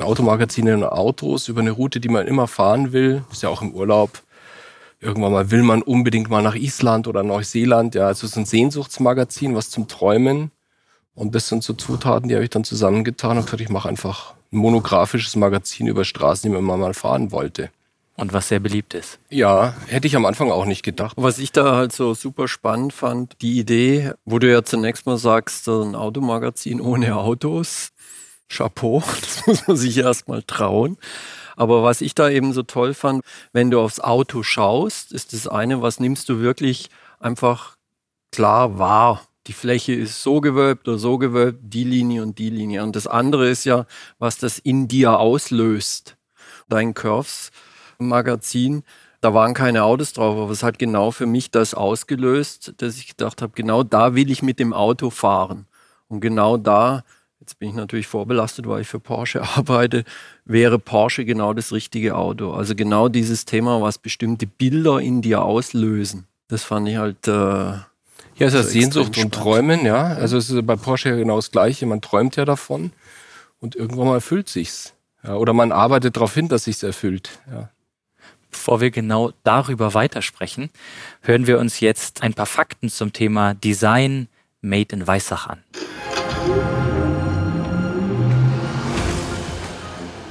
ein 0.00 0.06
Automagazin 0.06 0.66
in 0.66 0.82
Autos 0.82 1.48
über 1.48 1.60
eine 1.60 1.72
Route, 1.72 2.00
die 2.00 2.08
man 2.08 2.26
immer 2.26 2.46
fahren 2.46 2.92
will, 2.92 3.22
ist 3.30 3.42
ja 3.42 3.48
auch 3.48 3.62
im 3.62 3.72
Urlaub. 3.72 4.22
Irgendwann 4.98 5.32
mal 5.32 5.50
will 5.50 5.62
man 5.62 5.82
unbedingt 5.82 6.30
mal 6.30 6.42
nach 6.42 6.54
Island 6.54 7.06
oder 7.06 7.22
Neuseeland. 7.22 7.94
Ja, 7.94 8.06
also 8.06 8.26
so 8.26 8.40
ein 8.40 8.46
Sehnsuchtsmagazin, 8.46 9.54
was 9.54 9.70
zum 9.70 9.88
Träumen. 9.88 10.50
Und 11.14 11.34
das 11.34 11.48
sind 11.48 11.62
so 11.62 11.74
Zutaten, 11.74 12.28
die 12.28 12.34
habe 12.34 12.44
ich 12.44 12.50
dann 12.50 12.64
zusammengetan 12.64 13.36
und 13.36 13.44
gesagt, 13.44 13.60
ich 13.60 13.68
mache 13.68 13.88
einfach 13.88 14.34
ein 14.52 14.58
monografisches 14.58 15.36
Magazin 15.36 15.86
über 15.86 16.04
Straßen, 16.04 16.50
die 16.50 16.58
man 16.58 16.80
mal 16.80 16.94
fahren 16.94 17.32
wollte. 17.32 17.70
Und 18.16 18.34
was 18.34 18.48
sehr 18.48 18.60
beliebt 18.60 18.92
ist. 18.92 19.18
Ja, 19.30 19.74
hätte 19.86 20.06
ich 20.06 20.14
am 20.14 20.26
Anfang 20.26 20.50
auch 20.50 20.66
nicht 20.66 20.82
gedacht. 20.82 21.14
Was 21.16 21.38
ich 21.38 21.52
da 21.52 21.76
halt 21.76 21.92
so 21.92 22.12
super 22.12 22.48
spannend 22.48 22.92
fand, 22.92 23.36
die 23.40 23.58
Idee, 23.58 24.12
wo 24.26 24.38
du 24.38 24.50
ja 24.50 24.62
zunächst 24.62 25.06
mal 25.06 25.16
sagst, 25.16 25.66
ein 25.68 25.94
Automagazin 25.94 26.80
ohne 26.82 27.16
Autos. 27.16 27.92
Chapeau, 28.50 29.02
das 29.20 29.46
muss 29.46 29.66
man 29.66 29.76
sich 29.76 29.96
erstmal 29.98 30.42
trauen. 30.42 30.98
Aber 31.56 31.82
was 31.82 32.00
ich 32.00 32.14
da 32.14 32.28
eben 32.28 32.52
so 32.52 32.62
toll 32.62 32.94
fand, 32.94 33.22
wenn 33.52 33.70
du 33.70 33.80
aufs 33.80 34.00
Auto 34.00 34.42
schaust, 34.42 35.12
ist 35.12 35.32
das 35.32 35.46
eine, 35.46 35.82
was 35.82 36.00
nimmst 36.00 36.28
du 36.28 36.40
wirklich 36.40 36.90
einfach 37.18 37.76
klar 38.32 38.78
wahr. 38.78 39.22
Die 39.46 39.52
Fläche 39.52 39.92
ist 39.92 40.22
so 40.22 40.40
gewölbt 40.40 40.86
oder 40.88 40.98
so 40.98 41.18
gewölbt, 41.18 41.58
die 41.62 41.84
Linie 41.84 42.22
und 42.22 42.38
die 42.38 42.50
Linie. 42.50 42.82
Und 42.82 42.96
das 42.96 43.06
andere 43.06 43.48
ist 43.48 43.64
ja, 43.64 43.86
was 44.18 44.38
das 44.38 44.58
in 44.58 44.88
dir 44.88 45.18
auslöst. 45.18 46.16
dein 46.68 46.94
Curves 46.94 47.50
Magazin. 47.98 48.84
Da 49.20 49.34
waren 49.34 49.52
keine 49.54 49.84
Autos 49.84 50.14
drauf, 50.14 50.38
aber 50.38 50.50
es 50.50 50.62
hat 50.62 50.78
genau 50.78 51.10
für 51.10 51.26
mich 51.26 51.50
das 51.50 51.74
ausgelöst, 51.74 52.74
dass 52.78 52.96
ich 52.96 53.08
gedacht 53.08 53.42
habe, 53.42 53.52
genau 53.54 53.82
da 53.82 54.14
will 54.14 54.30
ich 54.30 54.42
mit 54.42 54.58
dem 54.58 54.72
Auto 54.72 55.10
fahren. 55.10 55.66
Und 56.08 56.20
genau 56.20 56.56
da, 56.56 57.04
jetzt 57.40 57.58
bin 57.58 57.70
ich 57.70 57.74
natürlich 57.74 58.06
vorbelastet, 58.06 58.68
weil 58.68 58.82
ich 58.82 58.88
für 58.88 59.00
Porsche 59.00 59.42
arbeite, 59.56 60.04
wäre 60.44 60.78
Porsche 60.78 61.24
genau 61.24 61.52
das 61.52 61.72
richtige 61.72 62.16
Auto. 62.16 62.52
Also 62.52 62.74
genau 62.74 63.08
dieses 63.08 63.44
Thema, 63.44 63.80
was 63.80 63.98
bestimmte 63.98 64.46
Bilder 64.46 65.00
in 65.00 65.22
dir 65.22 65.42
auslösen. 65.42 66.26
Das 66.48 66.62
fand 66.62 66.88
ich 66.88 66.96
halt. 66.96 67.26
Äh, 67.26 67.30
ja, 67.32 68.46
es 68.46 68.54
ist 68.54 68.58
also 68.58 68.70
Sehnsucht 68.70 69.18
und 69.18 69.34
Träumen, 69.34 69.84
ja. 69.84 70.04
Also 70.04 70.36
es 70.38 70.50
ist 70.50 70.66
bei 70.66 70.76
Porsche 70.76 71.10
ja 71.10 71.16
genau 71.16 71.36
das 71.36 71.50
Gleiche. 71.50 71.86
Man 71.86 72.00
träumt 72.00 72.36
ja 72.36 72.44
davon 72.44 72.92
und 73.60 73.76
irgendwann 73.76 74.08
mal 74.08 74.14
erfüllt 74.14 74.48
sich's. 74.48 74.94
Ja, 75.22 75.34
oder 75.34 75.52
man 75.52 75.72
arbeitet 75.72 76.16
darauf 76.16 76.34
hin, 76.34 76.48
dass 76.48 76.64
sich's 76.64 76.82
erfüllt. 76.82 77.40
Ja. 77.50 77.70
Bevor 78.50 78.80
wir 78.80 78.90
genau 78.90 79.32
darüber 79.44 79.94
weitersprechen, 79.94 80.70
hören 81.20 81.46
wir 81.46 81.58
uns 81.58 81.80
jetzt 81.80 82.22
ein 82.22 82.34
paar 82.34 82.46
Fakten 82.46 82.88
zum 82.88 83.12
Thema 83.12 83.54
Design 83.54 84.28
Made 84.62 84.94
in 84.94 85.06
Weissach 85.06 85.46
an. 85.46 85.62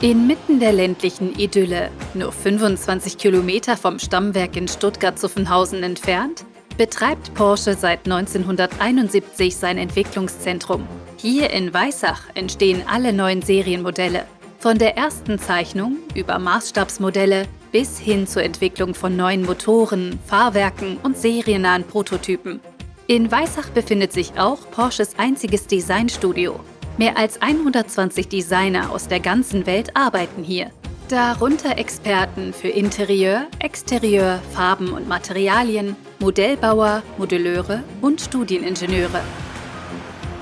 Inmitten 0.01 0.61
der 0.61 0.71
ländlichen 0.71 1.37
Idylle, 1.37 1.89
nur 2.13 2.31
25 2.31 3.17
Kilometer 3.17 3.75
vom 3.75 3.99
Stammwerk 3.99 4.55
in 4.55 4.69
Stuttgart-Zuffenhausen 4.69 5.83
entfernt, 5.83 6.45
betreibt 6.77 7.33
Porsche 7.33 7.75
seit 7.75 8.05
1971 8.05 9.57
sein 9.57 9.77
Entwicklungszentrum. 9.77 10.87
Hier 11.17 11.49
in 11.49 11.73
Weissach 11.73 12.21
entstehen 12.33 12.83
alle 12.87 13.11
neuen 13.11 13.41
Serienmodelle. 13.41 14.23
Von 14.59 14.77
der 14.77 14.95
ersten 14.95 15.37
Zeichnung 15.37 15.97
über 16.15 16.39
Maßstabsmodelle 16.39 17.45
bis 17.73 17.99
hin 17.99 18.25
zur 18.25 18.43
Entwicklung 18.43 18.93
von 18.93 19.17
neuen 19.17 19.45
Motoren, 19.45 20.17
Fahrwerken 20.25 20.97
und 21.03 21.17
seriennahen 21.17 21.83
Prototypen. 21.83 22.61
In 23.07 23.29
Weissach 23.33 23.67
befindet 23.71 24.13
sich 24.13 24.39
auch 24.39 24.59
Porsches 24.71 25.19
einziges 25.19 25.67
Designstudio, 25.67 26.61
Mehr 26.99 27.17
als 27.17 27.41
120 27.41 28.27
Designer 28.27 28.91
aus 28.91 29.07
der 29.07 29.21
ganzen 29.21 29.65
Welt 29.65 29.95
arbeiten 29.95 30.43
hier. 30.43 30.69
Darunter 31.07 31.77
Experten 31.77 32.51
für 32.51 32.67
Interieur, 32.67 33.47
Exterieur, 33.59 34.41
Farben 34.51 34.91
und 34.91 35.07
Materialien, 35.07 35.95
Modellbauer, 36.19 37.01
Modelleure 37.17 37.83
und 38.01 38.19
Studieningenieure. 38.19 39.21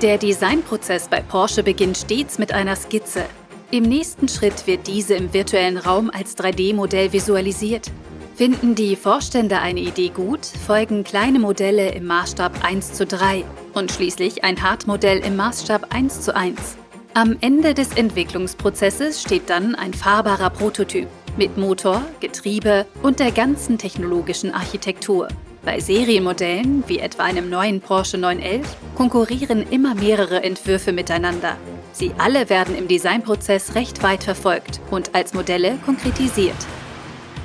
Der 0.02 0.18
Designprozess 0.18 1.06
bei 1.06 1.20
Porsche 1.20 1.62
beginnt 1.62 1.96
stets 1.96 2.40
mit 2.40 2.52
einer 2.52 2.74
Skizze. 2.74 3.22
Im 3.70 3.84
nächsten 3.84 4.26
Schritt 4.26 4.66
wird 4.66 4.88
diese 4.88 5.14
im 5.14 5.32
virtuellen 5.32 5.76
Raum 5.76 6.10
als 6.12 6.36
3D-Modell 6.36 7.12
visualisiert. 7.12 7.92
Finden 8.34 8.74
die 8.74 8.96
Vorstände 8.96 9.60
eine 9.60 9.78
Idee 9.78 10.08
gut, 10.08 10.44
folgen 10.44 11.04
kleine 11.04 11.38
Modelle 11.38 11.92
im 11.92 12.06
Maßstab 12.06 12.64
1 12.64 12.94
zu 12.94 13.06
3 13.06 13.44
und 13.78 13.92
schließlich 13.92 14.42
ein 14.44 14.60
Hardmodell 14.60 15.18
im 15.18 15.36
Maßstab 15.36 15.94
1 15.94 16.22
zu 16.22 16.34
1. 16.34 16.76
Am 17.14 17.36
Ende 17.40 17.74
des 17.74 17.92
Entwicklungsprozesses 17.92 19.22
steht 19.22 19.48
dann 19.48 19.74
ein 19.76 19.94
fahrbarer 19.94 20.50
Prototyp 20.50 21.06
mit 21.36 21.56
Motor, 21.56 22.02
Getriebe 22.20 22.86
und 23.02 23.20
der 23.20 23.30
ganzen 23.30 23.78
technologischen 23.78 24.52
Architektur. 24.52 25.28
Bei 25.64 25.78
Serienmodellen, 25.78 26.82
wie 26.88 26.98
etwa 26.98 27.24
einem 27.24 27.48
neuen 27.50 27.80
Porsche 27.80 28.18
911, 28.18 28.66
konkurrieren 28.96 29.64
immer 29.70 29.94
mehrere 29.94 30.42
Entwürfe 30.42 30.92
miteinander. 30.92 31.56
Sie 31.92 32.12
alle 32.18 32.50
werden 32.50 32.76
im 32.76 32.88
Designprozess 32.88 33.74
recht 33.74 34.02
weit 34.02 34.24
verfolgt 34.24 34.80
und 34.90 35.14
als 35.14 35.34
Modelle 35.34 35.78
konkretisiert. 35.84 36.56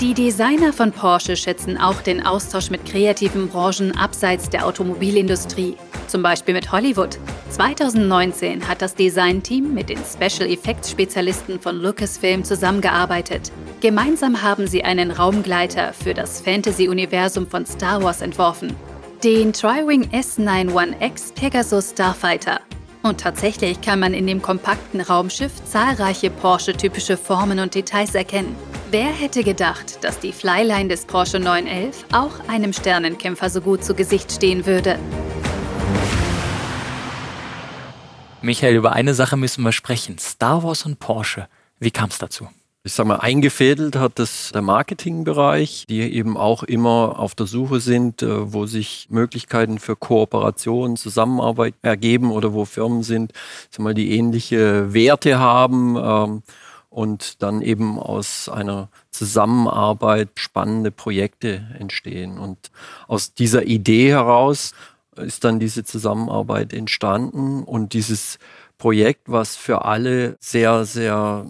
Die 0.02 0.16
Designer 0.16 0.74
von 0.74 0.92
Porsche 0.92 1.36
schätzen 1.36 1.78
auch 1.78 2.02
den 2.02 2.26
Austausch 2.26 2.72
mit 2.72 2.86
kreativen 2.86 3.50
Branchen 3.50 3.96
abseits 3.96 4.50
der 4.50 4.66
Automobilindustrie, 4.66 5.78
zum 6.14 6.22
Beispiel 6.22 6.54
mit 6.54 6.72
Hollywood. 6.72 7.18
2019 7.50 8.68
hat 8.68 8.84
das 8.84 8.94
Designteam 8.94 9.74
mit 9.74 9.90
den 9.90 9.98
Special 9.98 10.48
Effects 10.48 10.92
Spezialisten 10.92 11.60
von 11.60 11.82
Lucasfilm 11.82 12.44
zusammengearbeitet. 12.44 13.52
Gemeinsam 13.82 14.44
haben 14.44 14.68
sie 14.68 14.84
einen 14.84 15.10
Raumgleiter 15.10 15.92
für 15.92 16.14
das 16.14 16.40
Fantasy-Universum 16.40 17.48
von 17.48 17.66
Star 17.66 18.04
Wars 18.04 18.22
entworfen. 18.22 18.76
Den 19.24 19.54
Triwing 19.54 20.04
S91X 20.12 21.34
Pegasus 21.34 21.90
Starfighter. 21.90 22.60
Und 23.02 23.20
tatsächlich 23.20 23.82
kann 23.82 24.00
man 24.00 24.14
in 24.14 24.28
dem 24.28 24.44
kompakten 24.44 25.02
Raumschiff 25.02 25.66
zahlreiche 25.66 26.30
Porsche-typische 26.30 27.18
Formen 27.18 27.58
und 27.58 27.74
Details 27.74 28.14
erkennen. 28.14 28.56
Wer 28.92 29.08
hätte 29.08 29.44
gedacht, 29.44 30.04
dass 30.04 30.20
die 30.20 30.32
Flyline 30.32 30.90
des 30.90 31.06
Porsche 31.06 31.40
911 31.40 32.06
auch 32.12 32.48
einem 32.48 32.72
Sternenkämpfer 32.72 33.50
so 33.50 33.62
gut 33.62 33.84
zu 33.84 33.96
Gesicht 33.96 34.32
stehen 34.32 34.68
würde? 34.68 35.00
Michael, 38.44 38.76
über 38.76 38.92
eine 38.92 39.14
Sache 39.14 39.38
müssen 39.38 39.64
wir 39.64 39.72
sprechen. 39.72 40.18
Star 40.20 40.64
Wars 40.64 40.86
und 40.86 41.00
Porsche. 41.00 41.48
Wie 41.80 41.92
kam 41.92 42.10
es 42.10 42.18
dazu? 42.18 42.50
Ich 42.84 42.92
sag 42.92 43.08
mal, 43.08 43.22
eingefädelt 43.22 43.96
hat 43.96 44.20
das 44.20 44.52
der 44.54 44.62
Marketingbereich, 44.62 45.86
die 45.88 46.02
eben 46.02 46.36
auch 46.36 46.64
immer 46.64 47.18
auf 47.18 47.36
der 47.36 47.46
Suche 47.46 47.80
sind, 47.80 48.22
äh, 48.22 48.52
wo 48.52 48.66
sich 48.66 49.08
Möglichkeiten 49.10 49.80
für 49.80 49.96
Kooperation, 49.96 50.98
Zusammenarbeit 50.98 51.76
ergeben 51.82 52.32
oder 52.32 52.52
wo 52.52 52.66
Firmen 52.66 53.04
sind, 53.04 53.32
sag 53.72 53.80
mal, 53.80 53.94
die 53.94 54.12
ähnliche 54.18 54.94
Werte 54.94 55.40
haben. 55.40 55.96
Ähm, 55.96 56.44
und 56.90 57.42
dann 57.42 57.64
eben 57.64 57.98
aus 57.98 58.50
einer 58.50 58.88
Zusammenarbeit 59.10 60.30
spannende 60.36 60.92
Projekte 60.92 61.66
entstehen. 61.80 62.38
Und 62.38 62.70
aus 63.08 63.34
dieser 63.34 63.64
Idee 63.64 64.12
heraus 64.12 64.74
ist 65.18 65.44
dann 65.44 65.60
diese 65.60 65.84
Zusammenarbeit 65.84 66.74
entstanden 66.74 67.64
und 67.64 67.94
dieses 67.94 68.38
Projekt, 68.78 69.24
was 69.32 69.56
für 69.56 69.86
alle 69.86 70.36
sehr, 70.40 70.86
sehr 70.86 71.46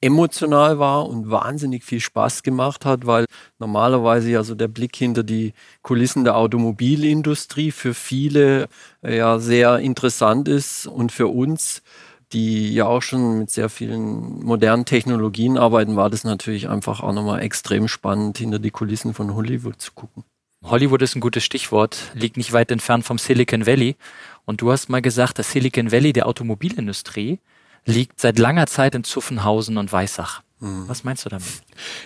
emotional 0.00 0.78
war 0.78 1.08
und 1.08 1.30
wahnsinnig 1.30 1.84
viel 1.84 2.00
Spaß 2.00 2.42
gemacht 2.42 2.84
hat, 2.84 3.06
weil 3.06 3.24
normalerweise 3.58 4.30
ja 4.30 4.44
so 4.44 4.54
der 4.54 4.68
Blick 4.68 4.94
hinter 4.94 5.24
die 5.24 5.54
Kulissen 5.82 6.24
der 6.24 6.36
Automobilindustrie 6.36 7.72
für 7.72 7.94
viele 7.94 8.68
ja 9.02 9.38
sehr 9.40 9.78
interessant 9.78 10.46
ist 10.48 10.86
und 10.86 11.10
für 11.10 11.26
uns 11.26 11.82
die 12.32 12.74
ja 12.74 12.86
auch 12.86 13.02
schon 13.02 13.38
mit 13.38 13.50
sehr 13.50 13.68
vielen 13.68 14.44
modernen 14.44 14.84
Technologien 14.84 15.56
arbeiten, 15.56 15.96
war 15.96 16.10
das 16.10 16.24
natürlich 16.24 16.68
einfach 16.68 17.00
auch 17.00 17.12
nochmal 17.12 17.40
extrem 17.40 17.88
spannend, 17.88 18.38
hinter 18.38 18.58
die 18.58 18.70
Kulissen 18.70 19.14
von 19.14 19.34
Hollywood 19.34 19.80
zu 19.80 19.92
gucken. 19.92 20.24
Hollywood 20.64 21.02
ist 21.02 21.14
ein 21.14 21.20
gutes 21.20 21.44
Stichwort, 21.44 21.98
liegt 22.14 22.36
nicht 22.36 22.52
weit 22.52 22.70
entfernt 22.70 23.04
vom 23.04 23.18
Silicon 23.18 23.66
Valley. 23.66 23.96
Und 24.44 24.60
du 24.60 24.72
hast 24.72 24.88
mal 24.88 25.02
gesagt, 25.02 25.38
das 25.38 25.52
Silicon 25.52 25.92
Valley 25.92 26.12
der 26.12 26.26
Automobilindustrie 26.26 27.38
liegt 27.84 28.20
seit 28.20 28.38
langer 28.38 28.66
Zeit 28.66 28.94
in 28.94 29.04
Zuffenhausen 29.04 29.76
und 29.78 29.92
Weissach. 29.92 30.42
Mhm. 30.60 30.88
Was 30.88 31.04
meinst 31.04 31.24
du 31.24 31.28
damit? 31.28 31.46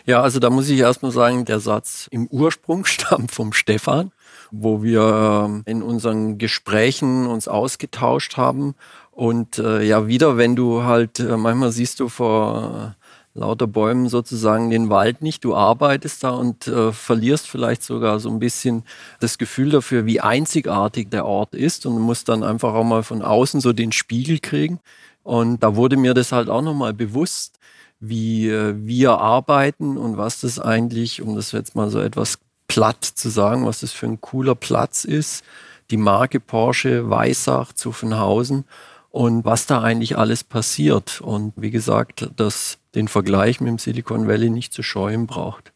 Ja, 0.04 0.21
also 0.21 0.38
da 0.38 0.50
muss 0.50 0.68
ich 0.68 0.78
erstmal 0.78 1.12
sagen, 1.12 1.44
der 1.44 1.61
Satz 1.61 2.09
im 2.11 2.26
Ursprung 2.26 2.85
stammt 2.87 3.32
vom 3.32 3.52
Stefan, 3.52 4.12
wo 4.50 4.82
wir 4.82 5.44
ähm, 5.47 5.62
in 5.64 5.82
unseren 5.82 6.38
Gesprächen 6.38 7.26
uns 7.26 7.49
ausgetauscht 7.49 8.37
haben 8.37 8.75
und 9.11 9.59
äh, 9.59 9.82
ja, 9.82 10.06
wieder, 10.06 10.37
wenn 10.37 10.56
du 10.56 10.85
halt, 10.85 11.21
äh, 11.21 11.37
manchmal 11.37 11.71
siehst 11.71 12.00
du 12.00 12.09
vor 12.09 12.97
lauter 13.35 13.67
Bäumen 13.67 14.09
sozusagen 14.09 14.71
den 14.71 14.91
Wald 14.91 15.23
nicht, 15.23 15.45
du 15.45 15.55
arbeitest 15.55 16.23
da 16.25 16.31
und 16.31 16.67
äh, 16.67 16.93
verlierst 16.93 17.49
vielleicht 17.49 17.83
sogar 17.83 18.21
so 18.21 18.29
ein 18.29 18.39
bisschen 18.39 18.85
das 19.21 19.39
Gefühl 19.39 19.71
dafür, 19.71 20.05
wie 20.05 20.21
einzigartig 20.21 21.11
der 21.11 21.25
Ort 21.25 21.55
ist 21.55 21.87
und 21.87 21.99
musst 21.99 22.29
dann 22.29 22.43
einfach 22.43 22.75
auch 22.75 22.85
mal 22.85 23.03
von 23.03 23.23
außen 23.23 23.61
so 23.61 23.73
den 23.73 23.93
Spiegel 23.93 24.39
kriegen. 24.39 24.81
Und 25.23 25.62
da 25.62 25.77
wurde 25.77 25.97
mir 25.97 26.15
das 26.15 26.33
halt 26.33 26.51
auch 26.51 26.62
nochmal 26.62 26.93
bewusst, 26.93 27.59
wie 28.01 28.49
äh, 28.49 28.75
wir 28.77 29.19
arbeiten 29.19 29.97
und 29.97 30.19
was 30.19 30.41
das 30.41 30.59
eigentlich, 30.59 31.23
um 31.23 31.37
das 31.37 31.53
jetzt 31.53 31.77
mal 31.77 31.89
so 31.89 32.01
etwas 32.01 32.39
platt 32.67 33.05
zu 33.05 33.29
sagen, 33.29 33.65
was 33.65 33.81
das 33.81 33.93
für 33.93 34.07
ein 34.07 34.21
cooler 34.21 34.55
Platz 34.55 35.05
ist. 35.05 35.45
Die 35.91 35.97
Marke 35.97 36.41
Porsche 36.41 37.09
Weissach 37.11 37.73
Zuffenhausen 37.73 38.65
und 39.11 39.45
was 39.45 39.67
da 39.67 39.83
eigentlich 39.83 40.19
alles 40.19 40.43
passiert. 40.43 41.21
Und 41.21 41.53
wie 41.57 41.71
gesagt, 41.71 42.31
dass 42.37 42.79
den 42.95 43.09
Vergleich 43.09 43.61
mit 43.61 43.69
dem 43.69 43.79
Silicon 43.79 44.29
Valley 44.29 44.51
nicht 44.51 44.73
zu 44.73 44.83
scheuen 44.83 45.27
braucht. 45.27 45.73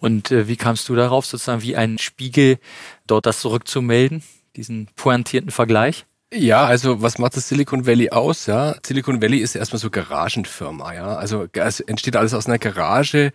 Und 0.00 0.30
äh, 0.30 0.48
wie 0.48 0.56
kamst 0.56 0.88
du 0.88 0.94
darauf, 0.94 1.26
sozusagen 1.26 1.62
wie 1.62 1.76
ein 1.76 1.98
Spiegel 1.98 2.58
dort 3.06 3.26
das 3.26 3.40
zurückzumelden, 3.40 4.22
diesen 4.56 4.88
pointierten 4.96 5.50
Vergleich? 5.50 6.06
Ja, 6.32 6.64
also 6.64 7.02
was 7.02 7.18
macht 7.18 7.36
das 7.36 7.48
Silicon 7.48 7.86
Valley 7.86 8.10
aus? 8.10 8.46
Ja, 8.46 8.76
Silicon 8.86 9.20
Valley 9.20 9.38
ist 9.38 9.56
erstmal 9.56 9.80
so 9.80 9.90
Garagenfirma. 9.90 10.94
Ja, 10.94 11.16
also 11.16 11.48
es 11.52 11.80
entsteht 11.80 12.14
alles 12.14 12.34
aus 12.34 12.46
einer 12.46 12.58
Garage. 12.58 13.32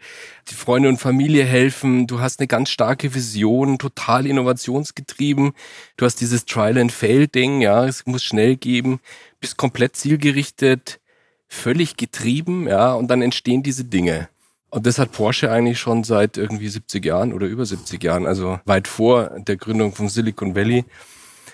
Die 0.50 0.56
Freunde 0.56 0.88
und 0.88 0.98
Familie 0.98 1.44
helfen. 1.44 2.08
Du 2.08 2.22
hast 2.22 2.40
eine 2.40 2.48
ganz 2.48 2.70
starke 2.70 3.14
Vision, 3.14 3.80
total 3.80 4.26
innovationsgetrieben. 4.26 5.52
Du 5.98 6.06
hast 6.06 6.22
dieses 6.22 6.46
Trial 6.46 6.78
and 6.78 6.94
Fail 6.94 7.28
Ding. 7.28 7.60
Ja, 7.60 7.86
es 7.86 8.06
muss 8.06 8.24
schnell 8.24 8.56
geben. 8.56 9.02
Bist 9.42 9.58
komplett 9.58 9.98
zielgerichtet, 9.98 11.02
völlig 11.48 11.98
getrieben. 11.98 12.68
Ja, 12.68 12.94
und 12.94 13.08
dann 13.10 13.22
entstehen 13.22 13.64
diese 13.64 13.84
Dinge. 13.84 14.30
Und 14.70 14.86
das 14.86 15.00
hat 15.00 15.12
Porsche 15.14 15.52
eigentlich 15.52 15.80
schon 15.80 16.04
seit 16.04 16.38
irgendwie 16.38 16.68
70 16.68 17.06
Jahren 17.06 17.32
oder 17.32 17.48
über 17.48 17.66
70 17.66 18.04
Jahren, 18.04 18.26
also 18.26 18.60
weit 18.66 18.88
vor 18.88 19.32
der 19.40 19.56
Gründung 19.56 19.94
von 19.94 20.10
Silicon 20.10 20.56
Valley. 20.56 20.84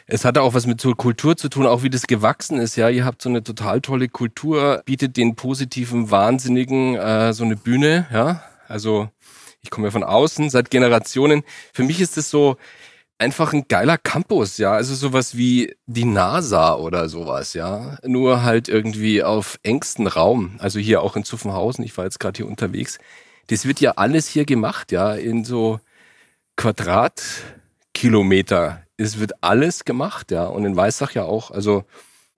Es 0.08 0.26
hat 0.26 0.38
auch 0.38 0.54
was 0.54 0.66
mit 0.66 0.82
so 0.82 0.94
Kultur 0.96 1.38
zu 1.38 1.48
tun, 1.48 1.66
auch 1.66 1.84
wie 1.84 1.90
das 1.90 2.08
gewachsen 2.08 2.58
ist. 2.58 2.76
Ja, 2.76 2.90
ihr 2.90 3.06
habt 3.06 3.22
so 3.22 3.30
eine 3.30 3.44
total 3.44 3.80
tolle 3.80 4.10
Kultur, 4.10 4.82
bietet 4.86 5.18
den 5.18 5.36
positiven 5.36 6.10
Wahnsinnigen 6.12 6.96
äh, 6.96 7.34
so 7.34 7.44
eine 7.44 7.56
Bühne. 7.56 8.08
Ja, 8.12 8.44
also 8.68 9.10
ich 9.62 9.70
komme 9.70 9.88
ja 9.88 9.92
von 9.92 10.04
außen 10.04 10.50
seit 10.50 10.72
Generationen. 10.72 11.44
Für 11.74 11.84
mich 11.84 12.02
ist 12.02 12.18
es 12.18 12.30
so, 12.30 12.58
einfach 13.22 13.54
ein 13.54 13.68
geiler 13.68 14.00
Campus, 14.00 14.58
ja. 14.58 14.74
Also 14.74 14.96
sowas 14.96 15.38
wie 15.38 15.76
die 15.86 16.06
NASA 16.06 16.74
oder 16.76 17.08
sowas, 17.08 17.54
ja. 17.54 18.00
Nur 18.04 18.42
halt 18.44 18.68
irgendwie 18.68 19.22
auf 19.24 19.60
engstem 19.64 20.08
Raum. 20.08 20.56
Also 20.60 20.80
hier 20.80 21.02
auch 21.04 21.16
in 21.16 21.24
Zuffenhausen, 21.24 21.86
ich 21.86 21.96
war 21.98 22.06
jetzt 22.06 22.20
gerade 22.20 22.38
hier 22.38 22.48
unterwegs. 22.48 22.98
Das 23.48 23.66
wird 23.66 23.80
ja 23.80 23.92
alles 23.92 24.28
hier 24.28 24.46
gemacht, 24.46 24.92
ja, 24.92 25.14
in 25.14 25.46
so 25.46 25.80
Quadratkilometer. 26.58 28.82
Es 28.98 29.20
wird 29.20 29.44
alles 29.44 29.86
gemacht, 29.86 30.32
ja. 30.32 30.46
Und 30.46 30.66
in 30.66 30.76
Weißach 30.76 31.12
ja 31.12 31.24
auch. 31.24 31.52
Also 31.52 31.86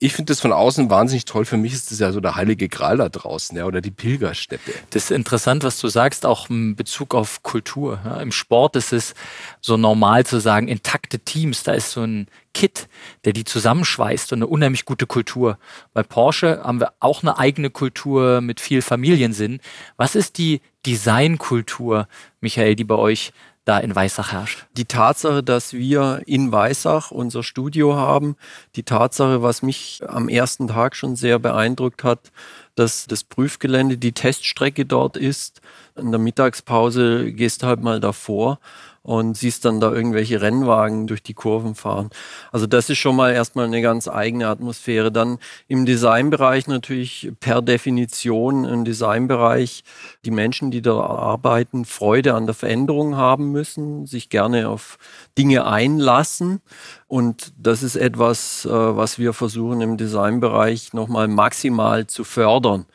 ich 0.03 0.13
finde 0.13 0.31
das 0.31 0.41
von 0.41 0.51
außen 0.51 0.89
wahnsinnig 0.89 1.24
toll. 1.24 1.45
Für 1.45 1.55
mich 1.55 1.72
ist 1.72 1.89
das 1.89 2.00
ja 2.00 2.12
so 2.12 2.19
der 2.19 2.36
heilige 2.36 2.67
Gral 2.67 2.98
da 2.98 3.07
draußen, 3.07 3.55
ja, 3.55 3.63
oder 3.63 3.79
die 3.79 3.89
Pilgerstätte. 3.89 4.74
Das 4.89 5.05
ist 5.05 5.12
interessant, 5.12 5.63
was 5.63 5.79
du 5.79 5.88
sagst, 5.88 6.25
auch 6.25 6.50
in 6.50 6.75
Bezug 6.75 7.15
auf 7.15 7.41
Kultur. 7.41 8.00
Ja. 8.03 8.19
Im 8.19 8.33
Sport 8.33 8.75
ist 8.75 8.91
es 8.91 9.13
so 9.62 9.77
normal 9.77 10.25
zu 10.25 10.39
sagen, 10.39 10.67
intakte 10.67 11.19
Teams, 11.19 11.63
da 11.63 11.72
ist 11.72 11.91
so 11.91 12.01
ein 12.01 12.27
Kit, 12.53 12.89
der 13.24 13.31
die 13.31 13.45
zusammenschweißt 13.45 14.33
und 14.33 14.39
eine 14.39 14.48
unheimlich 14.48 14.83
gute 14.83 15.07
Kultur. 15.07 15.57
Bei 15.93 16.03
Porsche 16.03 16.62
haben 16.63 16.81
wir 16.81 16.91
auch 17.00 17.24
eine 17.24 17.38
eigene 17.38 17.69
Kultur 17.69 18.41
mit 18.41 18.60
viel 18.60 18.81
Familiensinn. 18.81 19.62
Was 19.95 20.15
ist 20.15 20.38
die 20.38 20.60
Designkultur, 20.86 22.10
Michael, 22.41 22.75
die 22.75 22.83
bei 22.83 22.95
euch 22.95 23.31
da 23.65 23.79
in 23.79 23.96
Weissach 23.96 24.32
herrscht? 24.32 24.65
Die 24.75 24.86
Tatsache, 24.86 25.43
dass 25.43 25.74
wir 25.74 26.22
in 26.25 26.51
Weissach 26.51 27.12
unser 27.12 27.43
Studio 27.43 27.96
haben, 27.96 28.36
die 28.75 28.84
Tatsache, 28.84 29.41
was 29.41 29.62
mich 29.62 30.01
am 30.08 30.29
ersten 30.29 30.67
Tag 30.67 30.96
schon 30.96 31.15
sehr 31.15 31.39
beeindruckt 31.39 32.03
hat, 32.03 32.32
dass 32.75 33.05
das 33.08 33.24
Prüfgelände, 33.24 33.98
die 33.98 34.12
Teststrecke 34.12 34.86
dort 34.86 35.17
ist. 35.17 35.62
In 35.96 36.12
der 36.12 36.20
Mittagspause 36.20 37.32
gehst 37.32 37.63
du 37.63 37.67
halt 37.67 37.82
mal 37.82 38.00
davor 38.00 38.60
und 39.03 39.38
siehst 39.38 39.65
dann 39.65 39.81
da 39.81 39.91
irgendwelche 39.91 40.41
Rennwagen 40.41 41.07
durch 41.07 41.22
die 41.22 41.33
Kurven 41.33 41.75
fahren. 41.75 42.10
Also 42.53 42.67
das 42.67 42.89
ist 42.89 42.98
schon 42.98 43.17
mal 43.17 43.33
erstmal 43.33 43.65
eine 43.65 43.81
ganz 43.81 44.07
eigene 44.07 44.48
Atmosphäre. 44.48 45.12
Dann 45.12 45.39
im 45.67 45.86
Designbereich 45.86 46.67
natürlich 46.67 47.31
per 47.41 47.62
Definition 47.62 48.65
ein 48.65 48.86
Designbereich, 48.86 49.83
die 50.24 50.31
Menschen, 50.31 50.72
die 50.72 50.81
da 50.81 51.00
arbeiten, 51.01 51.83
Freude 51.83 52.33
an 52.33 52.45
der 52.45 52.55
Veränderung 52.55 53.17
haben 53.17 53.51
müssen, 53.51 54.05
sich 54.05 54.29
gerne 54.29 54.69
auf 54.69 54.98
Dinge 55.38 55.65
einlassen. 55.65 56.62
Und 57.07 57.53
das 57.60 57.83
ist 57.83 57.98
etwas, 57.98 58.65
äh, 58.65 58.69
was 58.69 59.19
wir 59.19 59.33
versuchen 59.33 59.81
im 59.81 59.98
Designbereich 59.98 60.93
nochmal 60.93 61.27
maximal 61.27 62.07
zu 62.07 62.24
fördern 62.24 62.86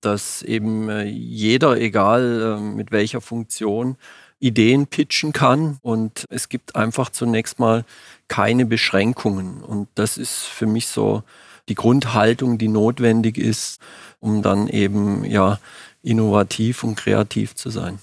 dass 0.00 0.42
eben 0.42 0.88
äh, 0.88 1.04
jeder, 1.04 1.76
egal 1.76 2.56
äh, 2.56 2.60
mit 2.60 2.92
welcher 2.92 3.20
Funktion, 3.20 3.96
Ideen 4.40 4.86
pitchen 4.86 5.32
kann 5.32 5.78
und 5.82 6.24
es 6.30 6.48
gibt 6.48 6.76
einfach 6.76 7.10
zunächst 7.10 7.58
mal 7.58 7.84
keine 8.28 8.66
Beschränkungen. 8.66 9.62
Und 9.62 9.88
das 9.94 10.16
ist 10.16 10.42
für 10.44 10.66
mich 10.66 10.86
so 10.86 11.22
die 11.68 11.74
Grundhaltung, 11.74 12.58
die 12.58 12.68
notwendig 12.68 13.36
ist, 13.36 13.80
um 14.20 14.42
dann 14.42 14.68
eben 14.68 15.24
ja 15.24 15.58
innovativ 16.02 16.84
und 16.84 16.96
kreativ 16.96 17.54
zu 17.54 17.70
sein. 17.70 17.98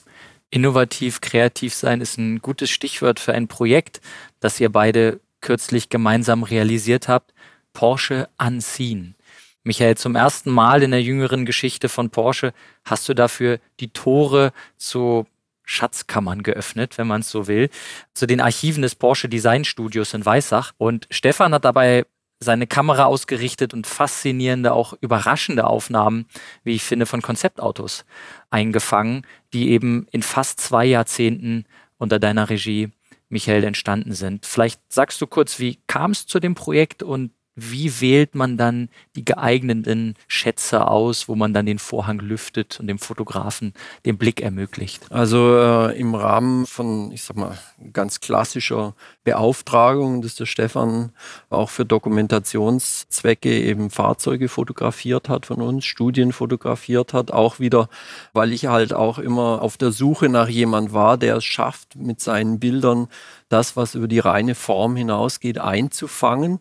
Innovativ, 0.49 1.21
kreativ 1.21 1.73
sein 1.73 2.01
ist 2.01 2.17
ein 2.17 2.39
gutes 2.39 2.69
Stichwort 2.69 3.19
für 3.19 3.33
ein 3.33 3.47
Projekt, 3.47 4.01
das 4.39 4.59
ihr 4.59 4.69
beide 4.69 5.19
kürzlich 5.41 5.89
gemeinsam 5.89 6.43
realisiert 6.43 7.07
habt. 7.07 7.33
Porsche 7.73 8.29
Unseen. 8.37 9.15
Michael, 9.63 9.97
zum 9.97 10.15
ersten 10.15 10.51
Mal 10.51 10.83
in 10.83 10.91
der 10.91 11.01
jüngeren 11.01 11.45
Geschichte 11.45 11.89
von 11.89 12.09
Porsche 12.09 12.53
hast 12.83 13.09
du 13.09 13.15
dafür 13.15 13.59
die 13.79 13.89
Tore 13.89 14.53
zu 14.77 15.25
Schatzkammern 15.65 16.43
geöffnet, 16.43 16.97
wenn 16.97 17.07
man 17.07 17.21
es 17.21 17.29
so 17.29 17.47
will, 17.47 17.69
zu 18.13 18.27
den 18.27 18.41
Archiven 18.41 18.81
des 18.81 18.95
Porsche 18.95 19.29
Design 19.29 19.65
Studios 19.65 20.13
in 20.13 20.25
Weissach. 20.25 20.73
Und 20.77 21.07
Stefan 21.09 21.53
hat 21.53 21.65
dabei 21.65 22.05
seine 22.39 22.67
Kamera 22.67 23.05
ausgerichtet 23.05 23.73
und 23.73 23.87
faszinierende, 23.87 24.73
auch 24.73 24.93
überraschende 25.01 25.65
Aufnahmen, 25.65 26.25
wie 26.63 26.73
ich 26.75 26.83
finde, 26.83 27.05
von 27.05 27.21
Konzeptautos 27.21 28.05
eingefangen, 28.49 29.25
die 29.53 29.71
eben 29.71 30.07
in 30.11 30.21
fast 30.21 30.59
zwei 30.59 30.85
Jahrzehnten 30.85 31.65
unter 31.97 32.19
deiner 32.19 32.49
Regie, 32.49 32.91
Michael, 33.29 33.63
entstanden 33.63 34.13
sind. 34.13 34.45
Vielleicht 34.45 34.81
sagst 34.91 35.19
du 35.21 35.27
kurz, 35.27 35.59
wie 35.59 35.79
kam 35.87 36.11
es 36.11 36.27
zu 36.27 36.39
dem 36.39 36.55
Projekt 36.55 37.03
und 37.03 37.31
wie 37.55 38.01
wählt 38.01 38.35
man 38.35 38.57
dann 38.57 38.89
die 39.15 39.23
geeigneten 39.23 40.15
Schätze 40.27 40.87
aus, 40.87 41.29
wo 41.29 41.35
man 41.35 41.53
dann 41.53 41.65
den 41.65 41.79
Vorhang 41.79 42.19
lüftet 42.19 42.79
und 42.79 42.87
dem 42.87 42.99
Fotografen 42.99 43.73
den 44.05 44.17
Blick 44.17 44.41
ermöglicht? 44.41 45.09
Also 45.09 45.57
äh, 45.57 45.97
im 45.97 46.15
Rahmen 46.15 46.65
von, 46.65 47.11
ich 47.11 47.23
sag 47.23 47.37
mal, 47.37 47.57
ganz 47.93 48.19
klassischer 48.19 48.93
Beauftragung, 49.23 50.21
dass 50.21 50.35
der 50.35 50.45
Stefan 50.45 51.13
auch 51.49 51.69
für 51.69 51.85
Dokumentationszwecke 51.85 53.57
eben 53.57 53.89
Fahrzeuge 53.89 54.49
fotografiert 54.49 55.29
hat 55.29 55.45
von 55.45 55.61
uns, 55.61 55.85
Studien 55.85 56.33
fotografiert 56.33 57.13
hat, 57.13 57.31
auch 57.31 57.59
wieder, 57.59 57.87
weil 58.33 58.51
ich 58.51 58.67
halt 58.67 58.93
auch 58.93 59.17
immer 59.17 59.61
auf 59.61 59.77
der 59.77 59.91
Suche 59.91 60.27
nach 60.27 60.49
jemand 60.49 60.93
war, 60.93 61.17
der 61.17 61.37
es 61.37 61.45
schafft, 61.45 61.95
mit 61.95 62.19
seinen 62.19 62.59
Bildern 62.59 63.07
das, 63.49 63.77
was 63.77 63.95
über 63.95 64.07
die 64.07 64.19
reine 64.19 64.55
Form 64.55 64.95
hinausgeht, 64.95 65.59
einzufangen. 65.59 66.59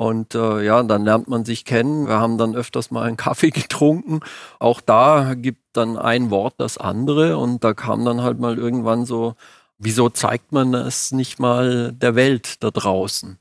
Und 0.00 0.34
äh, 0.34 0.64
ja, 0.64 0.82
dann 0.82 1.04
lernt 1.04 1.28
man 1.28 1.44
sich 1.44 1.66
kennen. 1.66 2.08
Wir 2.08 2.20
haben 2.20 2.38
dann 2.38 2.56
öfters 2.56 2.90
mal 2.90 3.02
einen 3.02 3.16
Kaffee 3.18 3.50
getrunken. 3.50 4.20
Auch 4.58 4.80
da 4.80 5.34
gibt 5.34 5.60
dann 5.74 5.98
ein 5.98 6.30
Wort 6.30 6.54
das 6.56 6.78
andere. 6.78 7.36
Und 7.36 7.64
da 7.64 7.74
kam 7.74 8.06
dann 8.06 8.22
halt 8.22 8.40
mal 8.40 8.56
irgendwann 8.56 9.04
so, 9.04 9.34
wieso 9.76 10.08
zeigt 10.08 10.52
man 10.52 10.72
es 10.72 11.12
nicht 11.12 11.38
mal 11.38 11.92
der 11.92 12.14
Welt 12.14 12.62
da 12.64 12.70
draußen? 12.70 13.36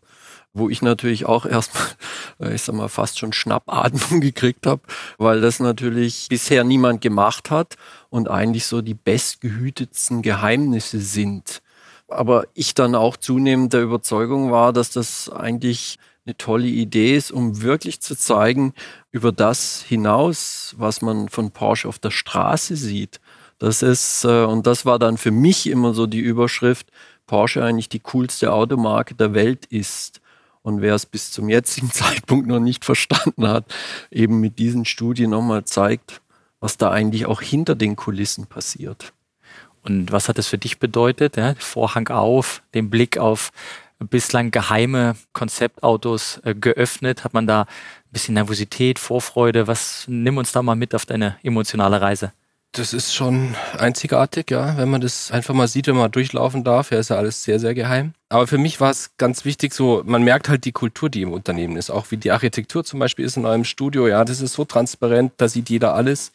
Wo 0.51 0.67
ich 0.67 0.81
natürlich 0.81 1.25
auch 1.25 1.45
erstmal, 1.45 1.87
äh, 2.41 2.55
ich 2.55 2.63
sag 2.63 2.75
mal, 2.75 2.89
fast 2.89 3.19
schon 3.19 3.31
Schnappatmung 3.31 4.19
gekriegt 4.19 4.67
habe, 4.67 4.81
weil 5.17 5.39
das 5.39 5.61
natürlich 5.61 6.27
bisher 6.27 6.65
niemand 6.65 6.99
gemacht 6.99 7.51
hat 7.51 7.77
und 8.09 8.29
eigentlich 8.29 8.65
so 8.65 8.81
die 8.81 8.95
bestgehütetsten 8.95 10.21
Geheimnisse 10.23 10.99
sind. 10.99 11.61
Aber 12.09 12.47
ich 12.53 12.73
dann 12.73 12.95
auch 12.95 13.15
zunehmend 13.15 13.71
der 13.71 13.83
Überzeugung 13.83 14.51
war, 14.51 14.73
dass 14.73 14.89
das 14.89 15.29
eigentlich 15.29 15.99
eine 16.29 16.37
tolle 16.37 16.67
Idee 16.67 17.15
ist, 17.15 17.31
um 17.31 17.61
wirklich 17.63 18.01
zu 18.01 18.15
zeigen, 18.15 18.73
über 19.11 19.31
das 19.31 19.81
hinaus, 19.81 20.75
was 20.77 21.01
man 21.01 21.27
von 21.27 21.51
Porsche 21.51 21.87
auf 21.87 21.97
der 21.97 22.11
Straße 22.11 22.75
sieht. 22.75 23.19
Das 23.57 23.81
ist, 23.81 24.23
äh, 24.25 24.43
und 24.43 24.67
das 24.67 24.85
war 24.85 24.99
dann 24.99 25.17
für 25.17 25.31
mich 25.31 25.67
immer 25.67 25.93
so 25.93 26.05
die 26.05 26.19
Überschrift, 26.19 26.87
Porsche 27.25 27.63
eigentlich 27.63 27.89
die 27.89 27.99
coolste 27.99 28.53
Automarke 28.53 29.15
der 29.15 29.33
Welt 29.33 29.65
ist. 29.65 30.21
Und 30.61 30.81
wer 30.81 30.93
es 30.93 31.07
bis 31.07 31.31
zum 31.31 31.49
jetzigen 31.49 31.91
Zeitpunkt 31.91 32.47
noch 32.47 32.59
nicht 32.59 32.85
verstanden 32.85 33.47
hat, 33.47 33.65
eben 34.11 34.39
mit 34.39 34.59
diesen 34.59 34.85
Studien 34.85 35.31
nochmal 35.31 35.65
zeigt, 35.65 36.21
was 36.59 36.77
da 36.77 36.91
eigentlich 36.91 37.25
auch 37.25 37.41
hinter 37.41 37.73
den 37.73 37.95
Kulissen 37.95 38.45
passiert. 38.45 39.13
Und 39.81 40.11
was 40.11 40.29
hat 40.29 40.37
das 40.37 40.47
für 40.47 40.57
dich 40.59 40.77
bedeutet? 40.77 41.37
Ja? 41.37 41.55
Vorhang 41.57 42.07
auf, 42.09 42.61
den 42.75 42.91
Blick 42.91 43.17
auf 43.17 43.51
bislang 43.99 44.51
geheime 44.51 45.15
Konzeptautos 45.33 46.39
äh, 46.43 46.55
geöffnet? 46.55 47.23
Hat 47.23 47.33
man 47.33 47.47
da 47.47 47.61
ein 47.61 47.67
bisschen 48.11 48.33
Nervosität, 48.33 48.99
Vorfreude? 48.99 49.67
Was 49.67 50.05
nimm 50.07 50.37
uns 50.37 50.51
da 50.51 50.61
mal 50.61 50.75
mit 50.75 50.95
auf 50.95 51.05
deine 51.05 51.37
emotionale 51.43 52.01
Reise? 52.01 52.31
Das 52.73 52.93
ist 52.93 53.15
schon 53.15 53.55
einzigartig, 53.79 54.51
ja, 54.51 54.77
wenn 54.77 54.89
man 54.89 55.01
das 55.01 55.31
einfach 55.31 55.55
mal 55.55 55.67
sieht, 55.67 55.87
wenn 55.87 55.95
man 55.95 56.11
durchlaufen 56.11 56.63
darf. 56.63 56.91
Ja, 56.91 56.99
ist 56.99 57.09
ja 57.09 57.15
alles 57.15 57.43
sehr, 57.43 57.59
sehr 57.59 57.73
geheim. 57.73 58.13
Aber 58.29 58.45
für 58.45 58.59
mich 58.59 58.79
war 58.79 58.91
es 58.91 59.17
ganz 59.17 59.43
wichtig, 59.43 59.73
so, 59.73 60.03
man 60.05 60.23
merkt 60.23 60.49
halt 60.49 60.65
die 60.65 60.71
Kultur, 60.71 61.09
die 61.09 61.23
im 61.23 61.33
Unternehmen 61.33 61.77
ist. 61.77 61.89
Auch 61.89 62.11
wie 62.11 62.17
die 62.17 62.29
Architektur 62.29 62.85
zum 62.85 62.99
Beispiel 62.99 63.25
ist 63.25 63.37
in 63.37 63.45
eurem 63.47 63.63
Studio. 63.63 64.07
Ja, 64.07 64.23
das 64.23 64.39
ist 64.39 64.53
so 64.53 64.65
transparent, 64.65 65.33
da 65.37 65.47
sieht 65.47 65.71
jeder 65.71 65.95
alles. 65.95 66.31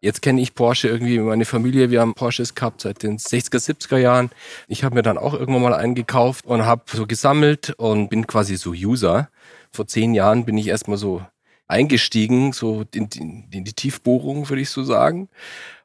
Jetzt 0.00 0.20
kenne 0.22 0.40
ich 0.40 0.54
Porsche 0.54 0.88
irgendwie, 0.88 1.18
meine 1.18 1.46
Familie, 1.46 1.90
wir 1.90 2.00
haben 2.00 2.14
Porsches 2.14 2.54
gehabt 2.54 2.82
seit 2.82 3.02
den 3.02 3.18
60er, 3.18 3.58
70er 3.58 3.96
Jahren. 3.96 4.30
Ich 4.68 4.84
habe 4.84 4.94
mir 4.94 5.02
dann 5.02 5.16
auch 5.16 5.32
irgendwann 5.32 5.62
mal 5.62 5.74
einen 5.74 5.94
gekauft 5.94 6.44
und 6.46 6.66
habe 6.66 6.82
so 6.92 7.06
gesammelt 7.06 7.70
und 7.78 8.08
bin 8.08 8.26
quasi 8.26 8.56
so 8.56 8.70
User. 8.70 9.30
Vor 9.72 9.86
zehn 9.86 10.14
Jahren 10.14 10.44
bin 10.44 10.58
ich 10.58 10.68
erstmal 10.68 10.98
so 10.98 11.24
eingestiegen, 11.66 12.52
so 12.52 12.84
in, 12.94 13.08
in, 13.14 13.48
in 13.50 13.64
die 13.64 13.72
Tiefbohrung, 13.72 14.48
würde 14.48 14.62
ich 14.62 14.70
so 14.70 14.84
sagen. 14.84 15.28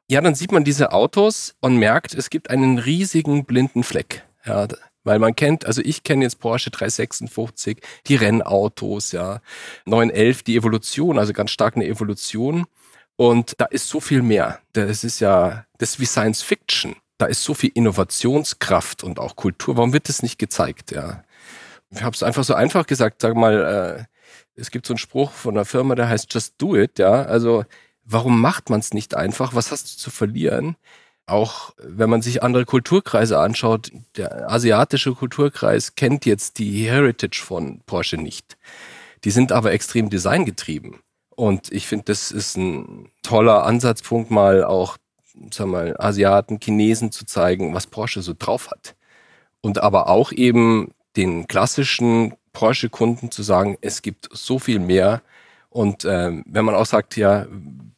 Ja, 0.08 0.20
dann 0.20 0.34
sieht 0.34 0.52
man 0.52 0.64
diese 0.64 0.92
Autos 0.92 1.54
und 1.60 1.78
merkt, 1.78 2.14
es 2.14 2.28
gibt 2.28 2.50
einen 2.50 2.78
riesigen 2.78 3.44
blinden 3.46 3.82
Fleck. 3.82 4.24
Ja, 4.44 4.68
weil 5.04 5.18
man 5.18 5.34
kennt, 5.34 5.66
also 5.66 5.80
ich 5.82 6.02
kenne 6.02 6.24
jetzt 6.24 6.38
Porsche 6.38 6.70
356, 6.70 7.80
die 8.06 8.16
Rennautos, 8.16 9.12
ja, 9.12 9.40
911, 9.86 10.42
die 10.42 10.56
Evolution, 10.56 11.18
also 11.18 11.32
ganz 11.32 11.50
stark 11.50 11.76
eine 11.76 11.86
Evolution. 11.86 12.66
Und 13.22 13.54
da 13.58 13.66
ist 13.66 13.88
so 13.88 14.00
viel 14.00 14.20
mehr. 14.20 14.58
Das 14.72 15.04
ist 15.04 15.20
ja, 15.20 15.64
das 15.78 15.90
ist 15.90 16.00
wie 16.00 16.06
Science 16.06 16.42
Fiction. 16.42 16.96
Da 17.18 17.26
ist 17.26 17.44
so 17.44 17.54
viel 17.54 17.70
Innovationskraft 17.72 19.04
und 19.04 19.20
auch 19.20 19.36
Kultur. 19.36 19.76
Warum 19.76 19.92
wird 19.92 20.08
das 20.08 20.24
nicht 20.24 20.40
gezeigt? 20.40 20.90
Ja, 20.90 21.22
ich 21.90 22.02
habe 22.02 22.16
es 22.16 22.24
einfach 22.24 22.42
so 22.42 22.54
einfach 22.54 22.84
gesagt. 22.84 23.22
Sag 23.22 23.36
mal, 23.36 24.08
äh, 24.08 24.60
es 24.60 24.72
gibt 24.72 24.86
so 24.86 24.94
einen 24.94 24.98
Spruch 24.98 25.30
von 25.30 25.54
einer 25.54 25.64
Firma, 25.64 25.94
der 25.94 26.08
heißt 26.08 26.34
Just 26.34 26.54
Do 26.58 26.74
It. 26.74 26.98
Ja, 26.98 27.22
also 27.22 27.64
warum 28.02 28.40
macht 28.40 28.70
man 28.70 28.80
es 28.80 28.92
nicht 28.92 29.14
einfach? 29.14 29.54
Was 29.54 29.70
hast 29.70 29.84
du 29.84 29.98
zu 29.98 30.10
verlieren? 30.10 30.74
Auch 31.26 31.74
wenn 31.78 32.10
man 32.10 32.22
sich 32.22 32.42
andere 32.42 32.64
Kulturkreise 32.64 33.38
anschaut, 33.38 33.92
der 34.16 34.50
asiatische 34.50 35.14
Kulturkreis 35.14 35.94
kennt 35.94 36.26
jetzt 36.26 36.58
die 36.58 36.90
Heritage 36.90 37.40
von 37.40 37.82
Porsche 37.86 38.16
nicht. 38.16 38.56
Die 39.22 39.30
sind 39.30 39.52
aber 39.52 39.70
extrem 39.70 40.10
designgetrieben. 40.10 40.98
Und 41.42 41.72
ich 41.72 41.88
finde, 41.88 42.04
das 42.04 42.30
ist 42.30 42.56
ein 42.56 43.08
toller 43.24 43.64
Ansatzpunkt, 43.64 44.30
mal 44.30 44.62
auch, 44.62 44.96
sag 45.50 45.66
mal, 45.66 45.96
Asiaten, 45.98 46.60
Chinesen 46.62 47.10
zu 47.10 47.26
zeigen, 47.26 47.74
was 47.74 47.88
Porsche 47.88 48.22
so 48.22 48.32
drauf 48.38 48.70
hat. 48.70 48.94
Und 49.60 49.82
aber 49.82 50.08
auch 50.08 50.30
eben 50.30 50.94
den 51.16 51.48
klassischen 51.48 52.34
Porsche-Kunden 52.52 53.32
zu 53.32 53.42
sagen, 53.42 53.76
es 53.80 54.02
gibt 54.02 54.28
so 54.30 54.60
viel 54.60 54.78
mehr. 54.78 55.20
Und 55.68 56.04
ähm, 56.04 56.44
wenn 56.46 56.64
man 56.64 56.76
auch 56.76 56.86
sagt, 56.86 57.16
ja, 57.16 57.46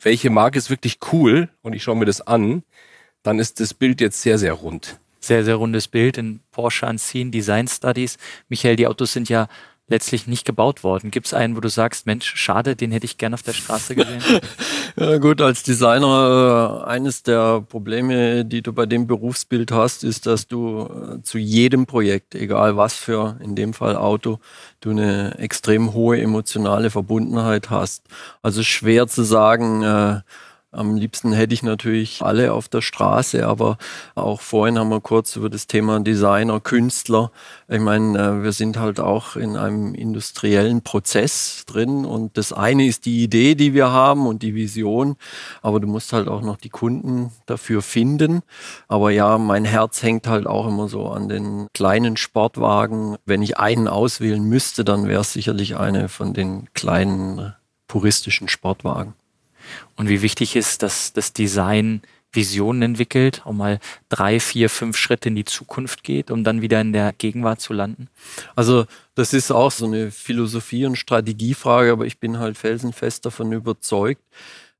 welche 0.00 0.30
Marke 0.30 0.57
ist 0.57 0.70
wirklich 0.70 0.98
cool 1.12 1.50
und 1.61 1.74
ich 1.74 1.83
schaue 1.83 1.96
mir 1.96 2.07
das 2.07 2.22
an, 2.22 2.62
dann 3.22 3.38
ist 3.38 3.61
das 3.61 3.74
Bild 3.74 4.00
jetzt 4.00 4.22
sehr, 4.22 4.38
sehr 4.38 4.54
rund. 4.54 4.98
Sehr, 5.20 5.44
sehr 5.44 5.57
rundes 5.57 5.87
Bild 5.88 6.16
in 6.16 6.40
Porsche 6.50 6.87
Unseen 6.87 7.30
Design 7.30 7.68
Studies. 7.68 8.16
Michael, 8.48 8.76
die 8.76 8.87
Autos 8.87 9.12
sind 9.12 9.28
ja 9.28 9.48
letztlich 9.87 10.27
nicht 10.27 10.47
gebaut 10.47 10.83
worden. 10.83 11.11
Gibt 11.11 11.27
es 11.27 11.35
einen, 11.35 11.57
wo 11.57 11.61
du 11.61 11.68
sagst, 11.68 12.07
Mensch, 12.07 12.33
schade, 12.37 12.75
den 12.75 12.90
hätte 12.90 13.05
ich 13.05 13.18
gerne 13.18 13.35
auf 13.35 13.42
der 13.42 13.53
Straße 13.53 13.94
gesehen? 13.94 14.23
ja 14.97 15.18
gut, 15.18 15.42
als 15.42 15.62
Designer, 15.62 16.83
äh, 16.85 16.88
eines 16.88 17.23
der 17.23 17.61
Probleme, 17.61 18.47
die 18.47 18.62
du 18.62 18.73
bei 18.73 18.87
dem 18.87 19.07
Berufsbild 19.07 19.73
hast, 19.73 20.03
ist, 20.03 20.27
dass 20.27 20.47
du 20.47 20.88
äh, 20.88 21.23
zu 21.23 21.37
jedem 21.37 21.85
Projekt, 21.85 22.35
egal 22.35 22.79
was 22.79 22.94
für, 22.94 23.37
in 23.40 23.55
dem 23.57 23.75
Fall 23.75 23.97
Auto, 23.97 24.38
du 24.81 24.90
eine 24.90 25.38
extrem 25.38 25.92
hohe 25.92 26.20
emotionale 26.20 26.88
Verbundenheit 26.88 27.68
hast. 27.68 28.05
Also 28.40 28.62
schwer 28.62 29.07
zu 29.07 29.23
sagen, 29.23 29.83
äh, 29.83 30.20
am 30.74 30.96
liebsten 30.96 31.32
hätte 31.32 31.54
ich 31.54 31.62
natürlich 31.62 32.22
alle 32.22 32.52
auf 32.52 32.68
der 32.68 32.82
Straße, 32.82 33.46
aber 33.46 33.78
auch 34.14 34.40
vorhin 34.40 34.78
haben 34.78 34.90
wir 34.90 35.00
kurz 35.00 35.37
über 35.37 35.48
das 35.48 35.66
Thema 35.66 36.00
Designer, 36.00 36.60
Künstler. 36.60 37.30
Ich 37.68 37.80
meine, 37.80 38.18
äh, 38.18 38.42
wir 38.42 38.52
sind 38.52 38.78
halt 38.78 39.00
auch 39.00 39.37
in 39.37 39.56
einem 39.56 39.94
industriellen 39.94 40.82
Prozess 40.82 41.64
drin 41.66 42.04
und 42.04 42.37
das 42.37 42.52
eine 42.52 42.87
ist 42.87 43.06
die 43.06 43.22
Idee, 43.22 43.54
die 43.54 43.74
wir 43.74 43.90
haben 43.90 44.26
und 44.26 44.42
die 44.42 44.54
Vision, 44.54 45.16
aber 45.62 45.80
du 45.80 45.87
musst 45.87 46.12
halt 46.12 46.28
auch 46.28 46.42
noch 46.42 46.56
die 46.56 46.70
Kunden 46.70 47.32
dafür 47.46 47.82
finden. 47.82 48.42
Aber 48.88 49.10
ja, 49.10 49.38
mein 49.38 49.64
Herz 49.64 50.02
hängt 50.02 50.26
halt 50.26 50.46
auch 50.46 50.66
immer 50.66 50.88
so 50.88 51.08
an 51.08 51.28
den 51.28 51.68
kleinen 51.72 52.16
Sportwagen. 52.16 53.16
Wenn 53.24 53.42
ich 53.42 53.58
einen 53.58 53.88
auswählen 53.88 54.42
müsste, 54.42 54.84
dann 54.84 55.08
wäre 55.08 55.22
es 55.22 55.32
sicherlich 55.32 55.76
eine 55.76 56.08
von 56.08 56.34
den 56.34 56.68
kleinen 56.74 57.54
puristischen 57.88 58.48
Sportwagen 58.48 59.14
und 59.96 60.09
wie 60.09 60.22
wichtig 60.22 60.57
ist, 60.57 60.83
dass 60.83 61.12
das 61.12 61.33
Design 61.33 62.03
Visionen 62.35 62.83
entwickelt, 62.83 63.42
auch 63.44 63.53
mal 63.53 63.79
drei, 64.09 64.40
vier, 64.40 64.68
fünf 64.68 64.96
Schritte 64.96 65.29
in 65.29 65.37
die 65.37 65.44
Zukunft 65.44 66.03
geht, 66.03 66.31
um 66.31 66.44
dann 66.44 66.62
wieder 66.62 66.81
in 66.81 66.92
der 66.92 67.12
Gegenwart 67.12 67.61
zu 67.61 67.72
landen? 67.72 68.09
Also 68.57 68.87
das 69.14 69.33
ist 69.33 69.50
auch 69.50 69.70
so 69.70 69.87
eine 69.87 70.11
Philosophie- 70.11 70.87
und 70.87 70.96
Strategiefrage, 70.96 71.92
aber 71.92 72.07
ich 72.07 72.18
bin 72.18 72.38
halt 72.38 72.59
felsenfest 72.59 73.24
davon 73.24 73.53
überzeugt, 73.53 74.22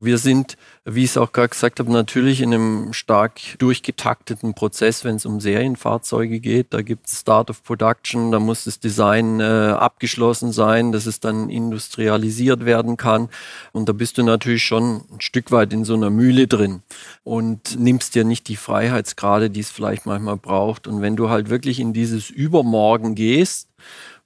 wir 0.01 0.19
sind, 0.19 0.57
wie 0.85 1.05
ich 1.05 1.11
es 1.11 1.17
auch 1.17 1.33
gerade 1.33 1.49
gesagt 1.49 1.79
habe, 1.79 1.91
natürlich 1.91 2.43
in 2.43 2.53
einem 2.53 2.93
stark 2.93 3.41
durchgetakteten 3.59 4.55
Prozess, 4.55 5.05
wenn 5.05 5.17
es 5.17 5.25
um 5.25 5.41
Serienfahrzeuge 5.41 6.41
geht. 6.41 6.75
Da 6.75 6.83
gibt 6.83 7.07
es 7.07 7.21
Start 7.21 7.51
of 7.51 7.63
Production, 7.63 8.31
da 8.31 8.39
muss 8.39 8.65
das 8.65 8.81
Design 8.81 9.41
äh, 9.41 9.45
abgeschlossen 9.45 10.53
sein, 10.53 10.93
dass 10.93 11.07
es 11.07 11.21
dann 11.21 11.49
industrialisiert 11.49 12.65
werden 12.65 12.97
kann. 12.97 13.29
Und 13.73 13.89
da 13.89 13.93
bist 13.93 14.19
du 14.19 14.23
natürlich 14.23 14.65
schon 14.65 15.05
ein 15.11 15.21
Stück 15.21 15.51
weit 15.51 15.73
in 15.73 15.85
so 15.85 15.95
einer 15.95 16.11
Mühle 16.11 16.47
drin 16.47 16.83
und 17.23 17.79
nimmst 17.79 18.15
dir 18.15 18.25
nicht 18.25 18.49
die 18.49 18.57
Freiheitsgrade, 18.57 19.49
die 19.49 19.61
es 19.61 19.71
vielleicht 19.71 20.07
manchmal 20.07 20.37
braucht. 20.37 20.87
Und 20.87 21.01
wenn 21.01 21.17
du 21.17 21.31
halt 21.31 21.49
wirklich 21.49 21.81
in 21.81 21.93
dieses 21.93 22.29
Übermorgen 22.31 23.15
gehst, 23.15 23.69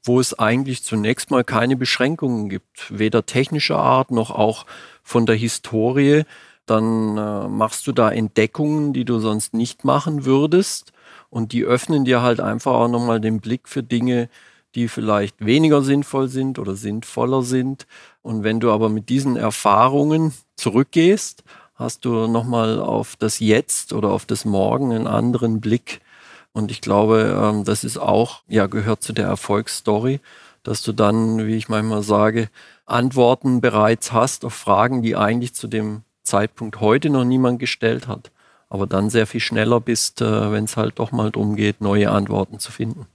wo 0.09 0.19
es 0.19 0.37
eigentlich 0.37 0.83
zunächst 0.83 1.31
mal 1.31 1.45
keine 1.45 1.77
Beschränkungen 1.77 2.49
gibt, 2.49 2.99
weder 2.99 3.27
technischer 3.27 3.79
Art 3.79 4.11
noch 4.11 4.31
auch 4.31 4.67
von 5.05 5.27
der 5.27 5.37
Historie, 5.37 6.25
dann 6.67 7.17
äh, 7.17 7.49
machst 7.49 7.87
du 7.87 7.93
da 7.93 8.11
Entdeckungen, 8.11 8.93
die 8.93 9.05
du 9.05 9.21
sonst 9.21 9.55
nicht 9.55 9.85
machen 9.85 10.25
würdest. 10.25 10.93
Und 11.31 11.53
die 11.53 11.65
öffnen 11.65 12.05
dir 12.05 12.23
halt 12.23 12.41
einfach 12.41 12.73
auch 12.73 12.89
nochmal 12.89 13.21
den 13.21 13.41
Blick 13.41 13.69
für 13.69 13.83
Dinge, 13.83 14.29
die 14.75 14.89
vielleicht 14.89 15.45
weniger 15.45 15.83
sinnvoll 15.83 16.29
sind 16.29 16.59
oder 16.59 16.75
sinnvoller 16.75 17.43
sind. 17.43 17.87
Und 18.23 18.45
wenn 18.45 18.61
du 18.61 18.71
aber 18.71 18.89
mit 18.89 19.09
diesen 19.09 19.37
Erfahrungen 19.37 20.33
zurückgehst, 20.57 21.45
hast 21.75 22.05
du 22.05 22.27
nochmal 22.27 22.81
auf 22.81 23.17
das 23.17 23.41
Jetzt 23.41 23.93
oder 23.93 24.11
auf 24.11 24.27
das 24.27 24.45
Morgen 24.45 24.93
einen 24.93 25.07
anderen 25.07 25.61
Blick. 25.61 26.01
Und 26.59 26.73
ich 26.73 26.81
glaube, 26.81 27.41
ähm, 27.41 27.63
das 27.63 27.85
ist 27.85 27.99
auch, 27.99 28.43
ja, 28.49 28.67
gehört 28.67 29.01
zu 29.01 29.13
der 29.13 29.27
Erfolgsstory, 29.27 30.19
dass 30.65 30.83
du 30.83 30.93
dann, 30.93 31.47
wie 31.47 31.55
ich 31.55 31.69
manchmal 31.69 32.03
sage, 32.03 32.51
Antworten 32.85 33.61
bereits 33.61 34.13
hast 34.13 34.45
auf 34.45 34.55
Fragen, 34.55 35.01
die 35.01 35.15
eigentlich 35.15 35.55
zu 35.55 35.69
dem 35.69 36.03
Zeitpunkt 36.25 36.81
heute 36.81 37.11
noch 37.11 37.25
niemand 37.25 37.61
gestellt 37.61 38.09
hat. 38.09 38.33
Aber 38.69 38.89
dann 38.89 39.09
sehr 39.09 39.29
viel 39.29 39.41
schneller 39.41 39.79
bist, 39.81 40.21
äh, 40.21 40.51
wenn 40.51 40.65
es 40.65 40.77
halt 40.77 40.99
doch 40.99 41.13
mal 41.13 41.31
darum 41.31 41.55
geht, 41.55 41.81
neue 41.81 42.11
Antworten 42.11 42.59
zu 42.59 42.73
finden. 42.73 43.07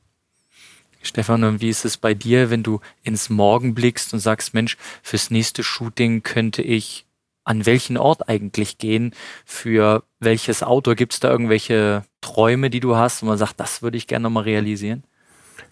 Stefan, 1.01 1.43
und 1.43 1.59
wie 1.59 1.67
ist 1.67 1.83
es 1.83 1.97
bei 1.97 2.13
dir, 2.13 2.49
wenn 2.49 2.63
du 2.63 2.79
ins 3.03 3.29
Morgen 3.29 3.75
blickst 3.75 4.13
und 4.13 4.21
sagst, 4.21 4.53
Mensch, 4.53 4.77
fürs 5.01 5.31
nächste 5.31 5.63
Shooting 5.63 6.23
könnte 6.23 6.61
ich 6.61 7.05
an 7.43 7.65
welchen 7.65 7.97
Ort 7.97 8.29
eigentlich 8.29 8.77
gehen? 8.77 9.13
Für 9.45 10.03
welches 10.19 10.63
Auto? 10.63 10.95
Gibt 10.95 11.13
es 11.13 11.19
da 11.19 11.29
irgendwelche 11.29 12.05
Träume, 12.21 12.69
die 12.69 12.79
du 12.79 12.95
hast, 12.95 13.21
wo 13.21 13.27
man 13.27 13.37
sagt, 13.37 13.59
das 13.59 13.81
würde 13.81 13.97
ich 13.97 14.07
gerne 14.07 14.23
nochmal 14.23 14.43
realisieren? 14.43 15.03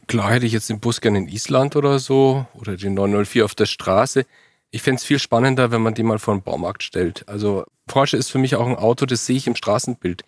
Klar 0.07 0.31
hätte 0.31 0.45
ich 0.45 0.53
jetzt 0.53 0.69
den 0.69 0.79
Bus 0.79 0.99
gerne 0.99 1.19
in 1.19 1.27
Island 1.27 1.75
oder 1.75 1.99
so 1.99 2.45
oder 2.53 2.75
den 2.75 2.93
904 2.93 3.45
auf 3.45 3.55
der 3.55 3.65
Straße. 3.65 4.25
Ich 4.71 4.81
fände 4.81 4.99
es 4.99 5.05
viel 5.05 5.19
spannender, 5.19 5.71
wenn 5.71 5.81
man 5.81 5.93
den 5.93 6.05
mal 6.05 6.19
vor 6.19 6.35
den 6.35 6.43
Baumarkt 6.43 6.83
stellt. 6.83 7.27
Also 7.27 7.65
Porsche 7.87 8.17
ist 8.17 8.29
für 8.29 8.39
mich 8.39 8.55
auch 8.55 8.67
ein 8.67 8.75
Auto, 8.75 9.05
das 9.05 9.25
sehe 9.25 9.37
ich 9.37 9.47
im 9.47 9.55
Straßenbild. 9.55 10.23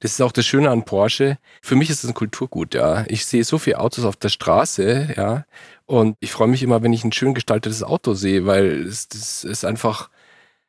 Das 0.00 0.12
ist 0.12 0.20
auch 0.20 0.32
das 0.32 0.44
Schöne 0.44 0.70
an 0.70 0.84
Porsche. 0.84 1.38
Für 1.62 1.76
mich 1.76 1.90
ist 1.90 2.04
es 2.04 2.10
ein 2.10 2.14
Kulturgut, 2.14 2.74
ja. 2.74 3.04
Ich 3.08 3.24
sehe 3.24 3.44
so 3.44 3.58
viele 3.58 3.78
Autos 3.78 4.04
auf 4.04 4.16
der 4.16 4.28
Straße, 4.28 5.14
ja. 5.16 5.44
Und 5.86 6.16
ich 6.20 6.32
freue 6.32 6.48
mich 6.48 6.62
immer, 6.62 6.82
wenn 6.82 6.92
ich 6.92 7.04
ein 7.04 7.12
schön 7.12 7.34
gestaltetes 7.34 7.82
Auto 7.82 8.14
sehe, 8.14 8.46
weil 8.46 8.82
es, 8.82 9.08
das 9.08 9.44
ist 9.44 9.64
einfach, 9.64 10.10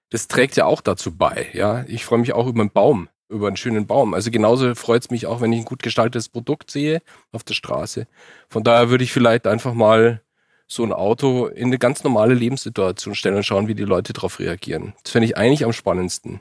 das 0.10 0.28
trägt 0.28 0.56
ja 0.56 0.65
auch 0.65 0.82
dazu 0.82 1.15
bei, 1.15 1.48
ja. 1.54 1.84
Ich 1.88 2.06
freue 2.06 2.20
mich 2.20 2.34
auch 2.34 2.48
über 2.48 2.62
einen 2.62 2.72
Baum 2.72 3.10
über 3.30 3.48
einen 3.48 3.58
schönen 3.58 3.88
Baum. 3.88 4.13
Also 4.13 4.32
genauso 4.32 4.76
freut 4.76 5.04
es 5.04 5.10
mich 5.10 5.26
auch, 5.26 5.41
wenn 5.41 5.52
ich 5.52 5.60
ein 5.60 5.65
gut 5.65 5.82
gestaltetes 5.82 6.30
Produkt 6.30 6.72
sehe 6.72 7.02
auf 7.32 7.44
der 7.44 7.54
Straße. 7.54 8.08
Von 8.50 8.63
daher 8.63 8.89
würde 8.89 9.04
ich 9.04 9.12
vielleicht 9.12 9.48
einfach 9.48 9.74
mal 9.74 10.22
so 10.68 10.84
ein 10.84 10.94
Auto 10.94 11.48
in 11.48 11.68
eine 11.68 11.78
ganz 11.78 12.04
normale 12.04 12.34
Lebenssituation 12.34 13.15
stellen 13.15 13.36
und 13.36 13.46
schauen, 13.46 13.68
wie 13.68 13.76
die 13.76 13.84
Leute 13.84 14.13
darauf 14.13 14.39
reagieren. 14.39 14.94
Das 15.04 15.12
fände 15.12 15.28
ich 15.28 15.38
eigentlich 15.38 15.65
am 15.65 15.74
spannendsten. 15.74 16.39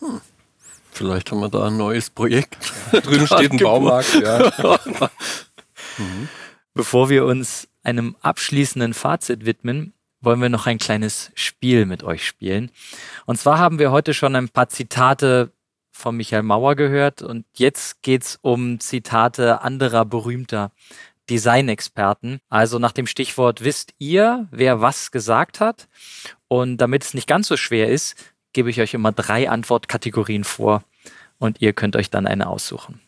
Hm. 0.00 0.20
Vielleicht 0.92 1.30
haben 1.30 1.40
wir 1.40 1.48
da 1.48 1.66
ein 1.66 1.76
neues 1.76 2.10
Projekt. 2.10 2.56
Drüben 2.90 3.26
steht 3.26 3.52
ein 3.52 3.58
Baumarkt, 3.58 4.14
ja. 4.14 4.50
mhm. 5.98 6.28
Bevor 6.74 7.10
wir 7.10 7.26
uns 7.26 7.68
einem 7.82 8.16
abschließenden 8.20 8.94
Fazit 8.94 9.44
widmen, 9.44 9.92
wollen 10.26 10.42
wir 10.42 10.48
noch 10.48 10.66
ein 10.66 10.78
kleines 10.78 11.30
Spiel 11.36 11.86
mit 11.86 12.02
euch 12.02 12.26
spielen. 12.26 12.72
Und 13.26 13.38
zwar 13.38 13.58
haben 13.58 13.78
wir 13.78 13.92
heute 13.92 14.12
schon 14.12 14.34
ein 14.34 14.48
paar 14.48 14.68
Zitate 14.68 15.52
von 15.92 16.16
Michael 16.16 16.42
Mauer 16.42 16.74
gehört 16.74 17.22
und 17.22 17.46
jetzt 17.54 18.02
geht's 18.02 18.36
um 18.42 18.80
Zitate 18.80 19.62
anderer 19.62 20.04
berühmter 20.04 20.72
Designexperten. 21.30 22.40
Also 22.48 22.80
nach 22.80 22.90
dem 22.90 23.06
Stichwort 23.06 23.62
wisst 23.62 23.94
ihr, 23.98 24.48
wer 24.50 24.80
was 24.80 25.12
gesagt 25.12 25.60
hat. 25.60 25.88
Und 26.48 26.78
damit 26.78 27.04
es 27.04 27.14
nicht 27.14 27.28
ganz 27.28 27.46
so 27.46 27.56
schwer 27.56 27.88
ist, 27.88 28.16
gebe 28.52 28.68
ich 28.68 28.80
euch 28.80 28.94
immer 28.94 29.12
drei 29.12 29.48
Antwortkategorien 29.48 30.42
vor 30.42 30.82
und 31.38 31.62
ihr 31.62 31.72
könnt 31.72 31.94
euch 31.94 32.10
dann 32.10 32.26
eine 32.26 32.48
aussuchen. 32.48 33.00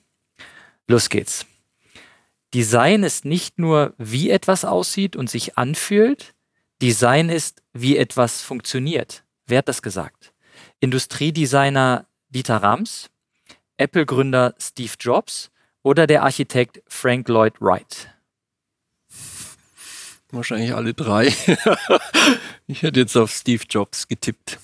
Los 0.87 1.09
geht's. 1.09 1.47
Design 2.55 3.03
ist 3.03 3.25
nicht 3.25 3.59
nur, 3.59 3.95
wie 3.99 4.31
etwas 4.31 4.65
aussieht 4.65 5.17
und 5.17 5.29
sich 5.29 5.59
anfühlt. 5.59 6.35
Design 6.81 7.29
ist, 7.29 7.63
wie 7.73 7.97
etwas 7.97 8.43
funktioniert. 8.43 9.25
Wer 9.47 9.59
hat 9.59 9.69
das 9.69 9.83
gesagt? 9.83 10.33
Industriedesigner 10.81 12.07
Dieter 12.29 12.59
Rams, 12.59 13.11
Apple-Gründer 13.79 14.55
Steve 14.59 14.93
Jobs 15.01 15.51
oder 15.83 16.07
der 16.07 16.23
Architekt 16.23 16.83
Frank 16.87 17.29
Lloyd 17.29 17.61
Wright? 17.61 18.15
Wahrscheinlich 20.31 20.75
alle 20.75 20.93
drei. 20.93 21.29
ich 22.67 22.83
hätte 22.83 23.01
jetzt 23.01 23.17
auf 23.17 23.33
Steve 23.33 23.65
Jobs 23.69 24.07
getippt. 24.07 24.59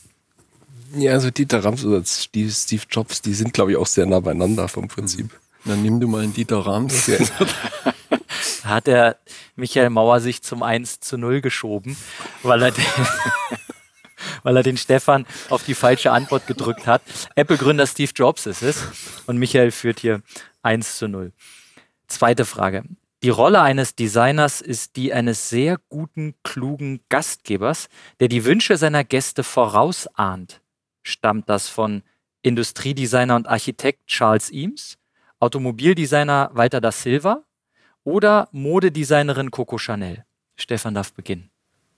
Ja, 0.95 1.13
also 1.13 1.31
Dieter 1.31 1.65
Rams 1.65 1.85
oder 1.85 2.05
Steve, 2.05 2.51
Steve 2.51 2.83
Jobs, 2.91 3.23
die 3.23 3.35
sind, 3.35 3.53
glaube 3.53 3.73
ich, 3.73 3.77
auch 3.77 3.87
sehr 3.87 4.07
nah 4.07 4.21
beieinander 4.21 4.69
vom 4.69 4.87
Prinzip. 4.87 5.31
Dann 5.65 5.83
nimm 5.83 5.99
du 5.99 6.07
mal 6.07 6.23
einen 6.23 6.35
Dieter 6.35 6.59
Rams. 6.59 7.11
Hat 8.65 8.87
der 8.87 9.19
Michael 9.57 9.91
Mauer 9.91 10.21
sich 10.21 10.43
zum 10.43 10.63
1 10.63 11.01
zu 11.01 11.19
0 11.19 11.41
geschoben, 11.41 11.97
weil 12.43 12.63
er 12.63 12.71
den, 12.71 12.85
weil 14.43 14.57
er 14.57 14.63
den 14.63 14.77
Stefan 14.77 15.27
auf 15.51 15.65
die 15.65 15.75
falsche 15.75 16.13
Antwort 16.13 16.47
gedrückt 16.47 16.87
hat. 16.87 17.03
Apple-Gründer 17.35 17.87
Steve 17.87 18.13
Jobs 18.15 18.47
ist 18.47 18.63
es 18.63 18.85
und 19.27 19.39
Michael 19.39 19.71
führt 19.71 20.01
hier 20.01 20.23
1 20.63 20.97
zu 20.97 21.09
0. 21.09 21.33
Zweite 22.09 22.45
Frage. 22.45 22.85
Die 23.23 23.31
Rolle 23.31 23.63
eines 23.63 23.95
Designers 23.95 24.61
ist 24.61 24.97
die 24.97 25.15
eines 25.15 25.49
sehr 25.49 25.79
guten, 25.89 26.35
klugen 26.43 27.01
Gastgebers, 27.09 27.89
der 28.21 28.29
die 28.29 28.45
Wünsche 28.45 28.77
seiner 28.77 29.03
Gäste 29.03 29.43
vorausahnt. 29.43 30.61
Stammt 31.03 31.49
das 31.49 31.69
von 31.69 32.03
Industriedesigner 32.43 33.37
und 33.37 33.49
Architekt 33.49 34.07
Charles 34.09 34.51
Eames, 34.53 34.99
Automobildesigner 35.41 36.51
Walter 36.53 36.83
da 36.83 36.93
Silva 36.93 37.45
oder 38.05 38.49
Modedesignerin 38.53 39.51
Coco 39.51 39.79
Chanel? 39.79 40.25
Stefan 40.57 40.95
darf 40.95 41.13
beginnen. 41.13 41.51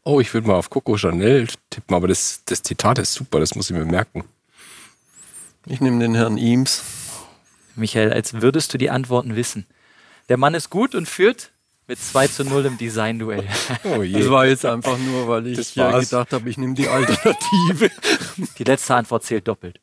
Oh, 0.05 0.21
ich 0.21 0.33
würde 0.33 0.47
mal 0.47 0.55
auf 0.55 0.71
Coco 0.71 0.97
Chanel 0.97 1.49
tippen, 1.69 1.95
aber 1.95 2.09
das, 2.09 2.43
das 2.45 2.63
Zitat 2.63 2.99
ist 2.99 3.13
super, 3.13 3.41
das 3.41 3.55
muss 3.55 3.71
ich 3.71 3.77
mir 3.77 3.85
merken. 3.85 4.25
Ich 5.67 5.81
nehme 5.81 5.99
den 5.99 6.15
Herrn 6.15 6.39
Eames. 6.39 6.85
Michael, 7.75 8.13
als 8.13 8.41
würdest 8.41 8.73
du 8.73 8.79
die 8.79 8.89
Antworten 8.89 9.35
wissen. 9.37 9.67
Der 10.29 10.37
Mann 10.37 10.55
ist 10.55 10.71
gut 10.71 10.95
und 10.95 11.09
führt 11.09 11.51
mit 11.89 12.01
2 12.01 12.29
zu 12.29 12.45
0 12.45 12.67
im 12.67 12.79
Design-Duell. 12.79 13.45
Oh. 13.85 14.03
Das 14.13 14.31
war 14.31 14.47
jetzt 14.47 14.65
einfach 14.65 14.99
nur, 14.99 15.29
weil 15.29 15.47
ich 15.47 15.75
ja 15.75 15.99
gedacht 15.99 16.33
habe, 16.33 16.49
ich 16.49 16.57
nehme 16.57 16.75
die 16.75 16.89
Alternative. 16.89 17.91
Die 18.59 18.65
letzte 18.65 18.95
Antwort 18.95 19.25
zählt 19.25 19.49
doppelt. 19.49 19.81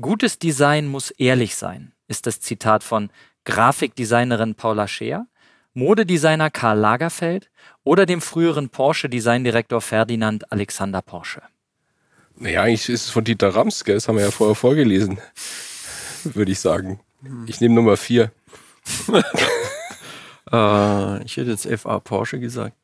Gutes 0.00 0.38
Design 0.38 0.86
muss 0.86 1.10
ehrlich 1.10 1.56
sein, 1.56 1.92
ist 2.08 2.26
das 2.26 2.40
Zitat 2.40 2.84
von 2.84 3.10
Grafikdesignerin 3.46 4.54
Paula 4.54 4.86
Scheer, 4.86 5.26
Modedesigner 5.72 6.50
Karl 6.50 6.78
Lagerfeld 6.78 7.50
oder 7.84 8.04
dem 8.04 8.20
früheren 8.20 8.68
Porsche-Designdirektor 8.68 9.80
Ferdinand 9.80 10.52
Alexander 10.52 11.00
Porsche. 11.00 11.42
Naja, 12.36 12.62
eigentlich 12.62 12.88
ist 12.88 13.04
es 13.04 13.10
von 13.10 13.24
Dieter 13.24 13.54
Rams, 13.54 13.84
gell? 13.84 13.94
das 13.94 14.08
haben 14.08 14.16
wir 14.16 14.24
ja 14.24 14.30
vorher 14.30 14.54
vorgelesen, 14.54 15.18
würde 16.24 16.52
ich 16.52 16.60
sagen. 16.60 17.00
Ich 17.46 17.60
nehme 17.60 17.74
Nummer 17.74 17.96
vier. 17.96 18.30
äh, 20.52 21.24
ich 21.24 21.36
hätte 21.36 21.50
jetzt 21.50 21.66
FA 21.80 21.98
Porsche 22.00 22.38
gesagt. 22.38 22.76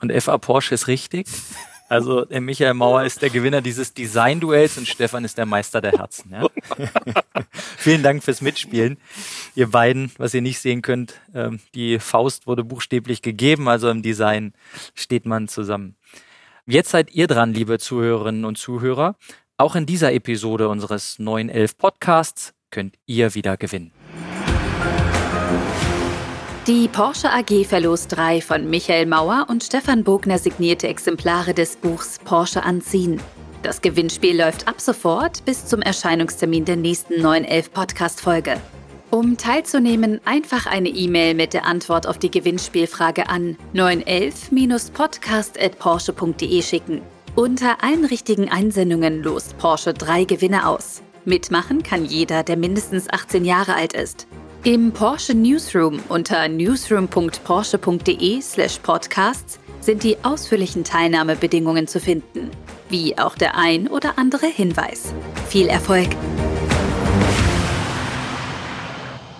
Und 0.00 0.12
FA 0.22 0.38
Porsche 0.38 0.74
ist 0.74 0.88
richtig. 0.88 1.26
Also 1.88 2.24
der 2.24 2.40
Michael 2.40 2.74
Mauer 2.74 3.04
ist 3.04 3.20
der 3.20 3.30
Gewinner 3.30 3.60
dieses 3.60 3.92
Design-Duells 3.92 4.78
und 4.78 4.88
Stefan 4.88 5.24
ist 5.24 5.36
der 5.36 5.46
Meister 5.46 5.80
der 5.80 5.92
Herzen. 5.92 6.30
Ja? 6.30 6.46
Vielen 7.76 8.02
Dank 8.02 8.24
fürs 8.24 8.40
Mitspielen. 8.40 8.96
Ihr 9.54 9.70
beiden, 9.70 10.10
was 10.16 10.32
ihr 10.34 10.42
nicht 10.42 10.60
sehen 10.60 10.82
könnt, 10.82 11.20
ähm, 11.34 11.60
die 11.74 11.98
Faust 11.98 12.46
wurde 12.46 12.64
buchstäblich 12.64 13.20
gegeben, 13.20 13.68
also 13.68 13.90
im 13.90 14.02
Design 14.02 14.54
steht 14.94 15.26
man 15.26 15.48
zusammen. 15.48 15.96
Jetzt 16.66 16.90
seid 16.90 17.12
ihr 17.12 17.26
dran, 17.26 17.52
liebe 17.52 17.78
Zuhörerinnen 17.78 18.46
und 18.46 18.56
Zuhörer. 18.56 19.16
Auch 19.58 19.76
in 19.76 19.84
dieser 19.84 20.12
Episode 20.12 20.68
unseres 20.68 21.18
911 21.18 21.76
Podcasts 21.76 22.54
könnt 22.70 22.96
ihr 23.06 23.34
wieder 23.34 23.56
gewinnen. 23.56 23.92
Die 26.66 26.88
Porsche 26.88 27.30
AG 27.30 27.66
verlost 27.66 28.16
drei 28.16 28.40
von 28.40 28.70
Michael 28.70 29.04
Mauer 29.04 29.48
und 29.50 29.62
Stefan 29.62 30.02
Bogner 30.02 30.38
signierte 30.38 30.88
Exemplare 30.88 31.52
des 31.52 31.76
Buchs 31.76 32.18
Porsche 32.24 32.62
anziehen. 32.62 33.20
Das 33.62 33.82
Gewinnspiel 33.82 34.40
läuft 34.40 34.66
ab 34.66 34.80
sofort 34.80 35.44
bis 35.44 35.66
zum 35.66 35.82
Erscheinungstermin 35.82 36.64
der 36.64 36.76
nächsten 36.76 37.20
911 37.20 37.70
Podcast-Folge. 37.70 38.58
Um 39.10 39.36
teilzunehmen, 39.36 40.22
einfach 40.24 40.64
eine 40.64 40.88
E-Mail 40.88 41.34
mit 41.34 41.52
der 41.52 41.66
Antwort 41.66 42.06
auf 42.06 42.16
die 42.16 42.30
Gewinnspielfrage 42.30 43.28
an 43.28 43.58
911-podcast.porsche.de 43.74 46.62
schicken. 46.62 47.02
Unter 47.34 47.84
allen 47.84 48.06
richtigen 48.06 48.50
Einsendungen 48.50 49.22
lost 49.22 49.58
Porsche 49.58 49.92
drei 49.92 50.24
Gewinne 50.24 50.66
aus. 50.66 51.02
Mitmachen 51.26 51.82
kann 51.82 52.06
jeder, 52.06 52.42
der 52.42 52.56
mindestens 52.56 53.10
18 53.10 53.44
Jahre 53.44 53.74
alt 53.74 53.92
ist. 53.92 54.26
Im 54.66 54.92
Porsche 54.92 55.34
Newsroom 55.34 56.02
unter 56.08 56.48
newsroom.porsche.de/slash 56.48 58.78
podcasts 58.78 59.60
sind 59.80 60.02
die 60.02 60.16
ausführlichen 60.24 60.84
Teilnahmebedingungen 60.84 61.86
zu 61.86 62.00
finden, 62.00 62.50
wie 62.88 63.18
auch 63.18 63.36
der 63.36 63.58
ein 63.58 63.88
oder 63.88 64.16
andere 64.16 64.46
Hinweis. 64.46 65.12
Viel 65.50 65.66
Erfolg! 65.66 66.08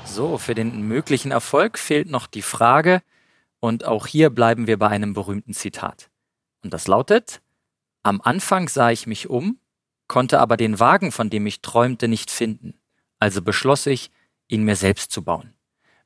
So, 0.04 0.36
für 0.36 0.54
den 0.54 0.82
möglichen 0.82 1.30
Erfolg 1.30 1.78
fehlt 1.78 2.10
noch 2.10 2.26
die 2.26 2.42
Frage 2.42 3.00
und 3.60 3.86
auch 3.86 4.06
hier 4.06 4.28
bleiben 4.28 4.66
wir 4.66 4.78
bei 4.78 4.88
einem 4.88 5.14
berühmten 5.14 5.54
Zitat. 5.54 6.10
Und 6.62 6.74
das 6.74 6.86
lautet, 6.86 7.40
am 8.02 8.20
Anfang 8.20 8.68
sah 8.68 8.90
ich 8.90 9.06
mich 9.06 9.30
um, 9.30 9.58
konnte 10.06 10.38
aber 10.38 10.58
den 10.58 10.80
Wagen, 10.80 11.12
von 11.12 11.30
dem 11.30 11.46
ich 11.46 11.62
träumte, 11.62 12.08
nicht 12.08 12.30
finden. 12.30 12.74
Also 13.20 13.40
beschloss 13.40 13.86
ich, 13.86 14.10
ihn 14.48 14.64
mir 14.64 14.76
selbst 14.76 15.12
zu 15.12 15.22
bauen. 15.22 15.54